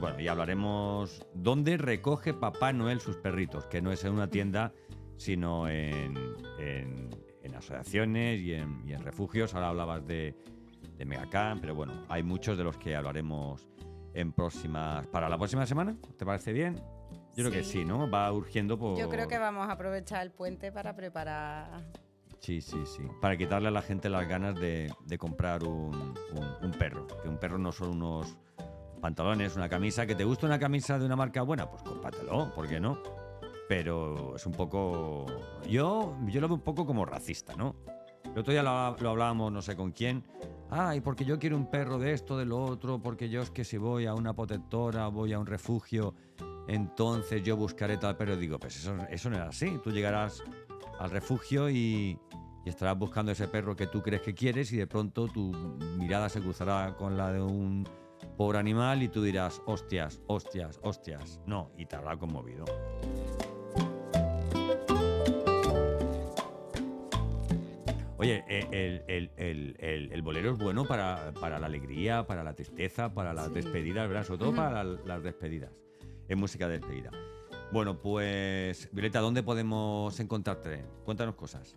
bueno, 0.00 0.18
y 0.18 0.28
hablaremos 0.28 1.26
dónde 1.34 1.76
recoge 1.76 2.32
Papá 2.32 2.72
Noel 2.72 3.00
sus 3.00 3.16
perritos, 3.16 3.66
que 3.66 3.82
no 3.82 3.92
es 3.92 4.04
en 4.04 4.12
una 4.12 4.28
tienda, 4.28 4.72
sino 5.16 5.68
en, 5.68 6.16
en, 6.58 7.10
asociaciones 7.54 8.40
y 8.40 8.54
en, 8.54 8.88
y 8.88 8.94
en, 8.94 9.02
refugios. 9.02 9.54
Ahora 9.54 9.68
hablabas 9.68 10.06
de, 10.06 10.34
de 10.96 11.04
Megacamp, 11.04 11.60
pero 11.60 11.74
bueno, 11.74 11.92
hay 12.08 12.22
muchos 12.22 12.56
de 12.56 12.64
los 12.64 12.78
que 12.78 12.96
hablaremos 12.96 13.68
en 14.14 14.32
próximas. 14.32 15.06
para 15.08 15.28
la 15.28 15.36
próxima 15.36 15.66
semana. 15.66 15.96
¿Te 16.16 16.24
parece 16.24 16.52
bien? 16.52 16.76
Yo 17.36 17.44
creo 17.44 17.50
que 17.50 17.64
sí, 17.64 17.84
¿no? 17.84 18.10
Va 18.10 18.32
urgiendo 18.32 18.78
por. 18.78 18.98
Yo 18.98 19.08
creo 19.08 19.28
que 19.28 19.38
vamos 19.38 19.68
a 19.68 19.72
aprovechar 19.72 20.22
el 20.22 20.30
puente 20.30 20.72
para 20.72 20.96
preparar 20.96 21.84
Sí, 22.40 22.62
sí, 22.62 22.78
sí. 22.86 23.02
Para 23.20 23.36
quitarle 23.36 23.68
a 23.68 23.70
la 23.70 23.82
gente 23.82 24.08
las 24.08 24.26
ganas 24.26 24.58
de, 24.58 24.92
comprar 25.18 25.62
un, 25.62 26.14
perro. 26.78 27.06
Que 27.22 27.28
un 27.28 27.36
perro 27.38 27.58
no 27.58 27.70
son 27.70 27.90
unos 27.90 28.36
pantalones, 29.00 29.56
una 29.56 29.68
camisa. 29.68 30.06
¿Que 30.06 30.14
te 30.14 30.24
gusta 30.24 30.46
una 30.46 30.58
camisa 30.58 30.98
de 30.98 31.04
una 31.04 31.16
marca 31.16 31.42
buena? 31.42 31.70
Pues 31.70 31.82
cómpratelo, 31.82 32.52
¿por 32.54 32.66
qué 32.66 32.80
no? 32.80 32.98
Pero 33.68 34.36
es 34.36 34.46
un 34.46 34.52
poco... 34.52 35.26
Yo, 35.68 36.16
yo 36.26 36.40
lo 36.40 36.48
veo 36.48 36.56
un 36.56 36.62
poco 36.62 36.86
como 36.86 37.04
racista, 37.04 37.54
¿no? 37.54 37.76
El 38.24 38.38
otro 38.38 38.52
día 38.52 38.62
lo, 38.62 38.70
hablábamos 38.70 39.52
no 39.52 39.60
sé 39.60 39.76
con 39.76 39.92
quién. 39.92 40.24
Ay, 40.70 41.00
porque 41.00 41.24
yo 41.24 41.38
quiero 41.38 41.56
un 41.56 41.70
perro 41.70 41.98
de 41.98 42.12
esto, 42.12 42.38
de 42.38 42.46
lo 42.46 42.64
otro, 42.64 43.00
porque 43.00 43.28
yo 43.28 43.42
es 43.42 43.50
que 43.50 43.64
si 43.64 43.76
voy 43.76 44.06
a 44.06 44.14
una 44.14 44.34
protectora, 44.34 45.08
voy 45.08 45.32
a 45.34 45.38
un 45.38 45.46
refugio, 45.46 46.14
entonces 46.68 47.42
yo 47.42 47.56
buscaré 47.56 47.98
tal 47.98 48.16
perro. 48.16 48.36
Digo, 48.36 48.58
pues 48.58 48.76
eso, 48.76 48.96
eso 49.10 49.30
no 49.30 49.36
es 49.36 49.42
así. 49.42 49.78
Tú 49.82 49.90
llegarás 49.90 50.42
al 51.00 51.10
refugio 51.10 51.70
y, 51.70 52.18
estarás 52.66 52.96
buscando 52.96 53.32
ese 53.32 53.48
perro 53.48 53.74
que 53.74 53.88
tú 53.88 54.00
crees 54.00 54.22
que 54.22 54.32
quieres 54.32 54.70
y 54.72 54.76
de 54.76 54.86
pronto 54.86 55.26
tu 55.26 55.50
mirada 55.98 56.28
se 56.28 56.40
cruzará 56.40 56.94
con 56.96 57.16
la 57.16 57.32
de 57.32 57.40
un 57.40 57.84
pobre 58.36 58.58
animal 58.58 59.02
y 59.02 59.08
tú 59.08 59.24
dirás, 59.24 59.60
hostias, 59.66 60.20
hostias, 60.28 60.78
hostias. 60.82 61.40
No, 61.46 61.72
y 61.76 61.86
te 61.86 61.96
habrá 61.96 62.16
conmovido. 62.16 62.66
Oye, 68.18 68.44
eh, 68.46 69.30
el, 70.12 70.22
bolero 70.22 70.52
es 70.52 70.58
bueno 70.58 70.86
para, 70.86 71.32
la 71.32 71.66
alegría, 71.66 72.26
para 72.26 72.44
la 72.44 72.54
tristeza, 72.54 73.12
para 73.12 73.32
las 73.32 73.52
despedidas, 73.52 74.06
¿verdad? 74.06 74.24
Sobre 74.24 74.38
todo 74.38 74.54
para 74.54 74.84
las 74.84 75.22
despedidas. 75.22 75.72
Es 76.28 76.36
música 76.36 76.68
de 76.68 76.78
despedida. 76.78 77.10
Bueno, 77.72 77.96
pues 77.98 78.88
Violeta, 78.92 79.20
¿dónde 79.20 79.42
podemos 79.42 80.18
encontrarte? 80.18 80.84
Cuéntanos 81.04 81.36
cosas. 81.36 81.76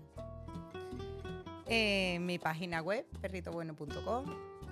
En 1.67 2.25
mi 2.25 2.39
página 2.39 2.81
web, 2.81 3.05
perritobueno.com, 3.21 4.25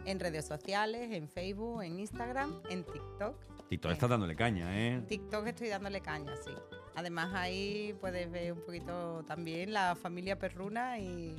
en 0.05 0.19
redes 0.19 0.45
sociales, 0.45 1.11
en 1.11 1.28
Facebook, 1.30 1.84
en 1.84 1.99
Instagram, 1.99 2.61
en 2.69 2.84
TikTok. 2.84 3.36
TikTok 3.69 3.91
está 3.91 4.07
dándole 4.07 4.36
caña, 4.36 4.78
¿eh? 4.78 5.01
TikTok 5.07 5.47
estoy 5.47 5.69
dándole 5.69 6.01
caña, 6.01 6.34
sí. 6.43 6.51
Además 6.95 7.34
ahí 7.34 7.95
puedes 8.01 8.30
ver 8.30 8.51
un 8.53 8.61
poquito 8.61 9.24
también 9.26 9.72
la 9.74 9.95
familia 9.95 10.38
perruna 10.38 10.99
y 10.99 11.36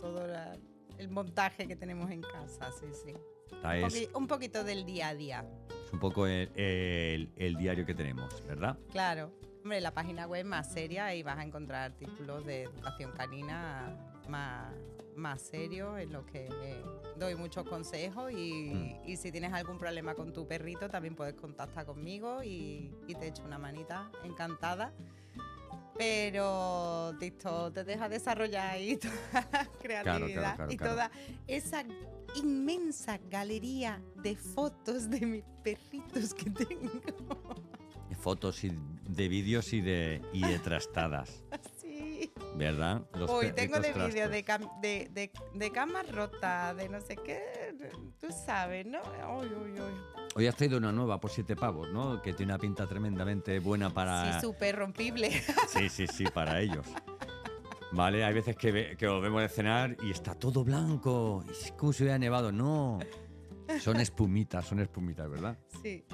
todo 0.00 0.26
la- 0.26 0.56
el 0.98 1.08
montaje 1.08 1.66
que 1.66 1.76
tenemos 1.76 2.10
en 2.10 2.20
casa, 2.20 2.70
sí, 2.72 2.86
sí. 2.92 3.14
Un, 3.62 3.70
es, 3.72 3.84
poqui- 3.84 4.16
un 4.16 4.26
poquito 4.26 4.64
del 4.64 4.84
día 4.86 5.08
a 5.08 5.14
día, 5.14 5.44
es 5.86 5.92
un 5.92 5.98
poco 6.00 6.26
el, 6.26 6.50
el- 6.54 7.30
el 7.36 7.56
diario 7.56 7.84
que 7.86 7.94
tenemos, 7.94 8.42
¿verdad? 8.46 8.76
claro. 8.90 9.32
Hombre, 9.62 9.82
la 9.82 9.92
página 9.92 10.26
web 10.26 10.46
más 10.46 10.72
seria 10.72 11.14
y 11.14 11.22
vas 11.22 11.36
a 11.38 11.42
encontrar 11.42 11.90
artículos 11.92 12.46
de 12.46 12.62
educación 12.62 13.12
canina 13.12 13.94
más, 14.26 14.72
más 15.16 15.42
serios 15.42 16.00
en 16.00 16.12
los 16.14 16.24
que 16.24 16.46
eh, 16.62 16.82
doy 17.18 17.34
muchos 17.34 17.68
consejos 17.68 18.32
y, 18.32 18.70
Mm. 18.72 19.08
y 19.10 19.16
si 19.18 19.30
tienes 19.30 19.52
algún 19.52 19.76
problema 19.76 20.14
con 20.14 20.32
tu 20.32 20.46
perrito 20.48 20.88
también 20.88 21.14
puedes 21.14 21.34
contactar 21.34 21.84
conmigo 21.84 22.42
y, 22.42 22.90
y 23.06 23.14
te 23.16 23.26
echo 23.28 23.42
una 23.44 23.58
manita 23.58 24.10
encantada. 24.24 24.94
Pero 25.98 27.12
TikTok 27.18 27.74
te 27.74 27.84
deja 27.84 28.08
desarrollar 28.08 28.70
ahí 28.70 28.96
toda 29.32 29.46
la 29.52 29.66
creatividad 29.78 30.56
claro, 30.56 30.72
y 30.72 30.76
claro. 30.78 30.92
toda 30.94 31.10
esa 31.46 31.84
inmensa 32.36 33.18
galería 33.30 34.02
de 34.16 34.36
fotos 34.36 35.08
de 35.10 35.20
mis 35.26 35.44
perritos 35.62 36.34
que 36.34 36.50
tengo. 36.50 37.54
De 38.08 38.16
fotos 38.16 38.64
y 38.64 38.72
de 39.08 39.28
vídeos 39.28 39.72
y 39.72 39.80
de, 39.80 40.22
y 40.32 40.42
de 40.42 40.58
trastadas, 40.58 41.44
Sí. 41.80 42.32
¿verdad? 42.56 43.02
Los 43.14 43.30
Hoy 43.30 43.52
tengo 43.52 43.80
de 43.80 43.92
vídeos 43.92 44.30
de, 44.30 44.44
de, 44.82 45.08
de, 45.12 45.32
de 45.54 45.72
camas 45.72 46.10
rotas, 46.10 46.76
de 46.76 46.88
no 46.88 47.00
sé 47.00 47.16
qué. 47.16 47.74
Tú 48.20 48.28
sabes, 48.30 48.86
¿no? 48.86 49.00
Uy, 49.38 49.46
uy, 49.46 49.80
uy. 49.80 49.92
Hoy 50.36 50.46
has 50.46 50.54
traído 50.54 50.78
una 50.78 50.92
nueva 50.92 51.20
por 51.20 51.30
siete 51.30 51.56
pavos, 51.56 51.88
¿no? 51.90 52.22
Que 52.22 52.32
tiene 52.32 52.52
una 52.52 52.58
pinta 52.60 52.86
tremendamente 52.86 53.58
buena 53.58 53.90
para... 53.90 54.34
Sí, 54.34 54.40
súper 54.46 54.76
rompible. 54.76 55.30
Sí, 55.68 55.88
sí, 55.88 56.06
sí, 56.06 56.24
para 56.32 56.60
ellos. 56.60 56.86
Vale, 57.92 58.24
hay 58.24 58.34
veces 58.34 58.56
que, 58.56 58.70
ve- 58.72 58.96
que 58.96 59.08
os 59.08 59.20
vemos 59.20 59.42
de 59.42 59.48
cenar 59.48 59.96
y 60.02 60.10
está 60.10 60.34
todo 60.34 60.62
blanco. 60.64 61.44
Y 61.48 61.50
es 61.50 61.72
como 61.72 61.92
si 61.92 62.04
hubiera 62.04 62.18
nevado. 62.18 62.52
No. 62.52 62.98
Son 63.80 63.98
espumitas, 64.00 64.64
son 64.66 64.80
espumitas, 64.80 65.28
¿verdad? 65.28 65.58
Sí. 65.82 66.04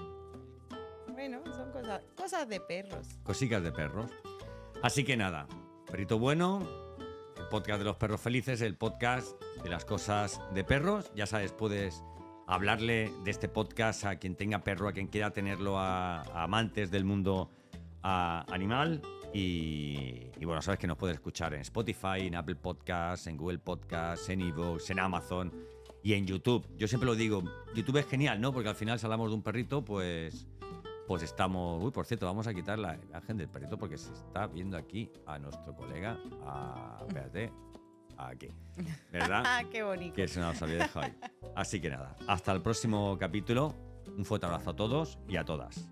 Bueno, 1.12 1.40
son 1.54 1.70
cosas, 1.72 2.02
cosas 2.16 2.48
de 2.48 2.60
perros. 2.60 3.18
Cositas 3.22 3.62
de 3.62 3.72
perros. 3.72 4.10
Así 4.82 5.04
que 5.04 5.16
nada, 5.16 5.46
Perrito 5.90 6.18
Bueno, 6.18 6.60
el 7.38 7.48
podcast 7.48 7.78
de 7.78 7.84
los 7.86 7.96
perros 7.96 8.20
felices, 8.20 8.60
el 8.60 8.76
podcast 8.76 9.40
de 9.62 9.70
las 9.70 9.84
cosas 9.86 10.40
de 10.54 10.64
perros. 10.64 11.10
Ya 11.14 11.26
sabes, 11.26 11.52
puedes 11.52 12.02
hablarle 12.46 13.10
de 13.24 13.30
este 13.30 13.48
podcast 13.48 14.04
a 14.04 14.16
quien 14.16 14.36
tenga 14.36 14.62
perro, 14.62 14.88
a 14.88 14.92
quien 14.92 15.06
quiera 15.08 15.30
tenerlo, 15.30 15.78
a, 15.78 16.20
a 16.22 16.42
amantes 16.44 16.90
del 16.90 17.04
mundo 17.04 17.50
a- 18.02 18.44
animal. 18.52 19.00
Y, 19.36 20.30
y 20.38 20.44
bueno, 20.46 20.62
sabes 20.62 20.80
que 20.80 20.86
nos 20.86 20.96
puedes 20.96 21.16
escuchar 21.16 21.52
en 21.52 21.60
Spotify, 21.60 22.20
en 22.20 22.36
Apple 22.36 22.54
Podcasts, 22.54 23.26
en 23.26 23.36
Google 23.36 23.58
Podcasts, 23.58 24.30
en 24.30 24.40
Evox, 24.40 24.88
en 24.88 24.98
Amazon 24.98 25.52
y 26.02 26.14
en 26.14 26.26
YouTube. 26.26 26.66
Yo 26.78 26.88
siempre 26.88 27.06
lo 27.06 27.14
digo, 27.14 27.42
YouTube 27.74 27.98
es 27.98 28.06
genial, 28.06 28.40
¿no? 28.40 28.50
Porque 28.50 28.70
al 28.70 28.76
final 28.76 28.98
si 28.98 29.04
hablamos 29.04 29.28
de 29.28 29.34
un 29.34 29.42
perrito, 29.42 29.84
pues 29.84 30.46
pues 31.06 31.22
estamos. 31.22 31.84
Uy, 31.84 31.90
por 31.90 32.06
cierto, 32.06 32.24
vamos 32.24 32.46
a 32.46 32.54
quitar 32.54 32.78
la 32.78 32.96
imagen 32.96 33.36
del 33.36 33.48
perrito 33.48 33.78
porque 33.78 33.98
se 33.98 34.12
está 34.12 34.46
viendo 34.46 34.76
aquí 34.76 35.10
a 35.26 35.38
nuestro 35.38 35.74
colega. 35.74 36.18
A, 36.46 36.98
espérate, 37.06 37.52
aquí. 38.16 38.48
¿Verdad? 39.12 39.42
Ah, 39.46 39.62
qué 39.70 39.82
bonito. 39.82 40.14
que 40.14 40.28
se 40.28 40.40
nos 40.40 40.60
había 40.62 40.78
dejado 40.78 41.06
ahí. 41.06 41.14
Así 41.54 41.80
que 41.80 41.90
nada, 41.90 42.16
hasta 42.26 42.52
el 42.52 42.62
próximo 42.62 43.16
capítulo. 43.18 43.74
Un 44.16 44.24
fuerte 44.24 44.46
abrazo 44.46 44.70
a 44.70 44.76
todos 44.76 45.18
y 45.28 45.36
a 45.36 45.44
todas. 45.44 45.88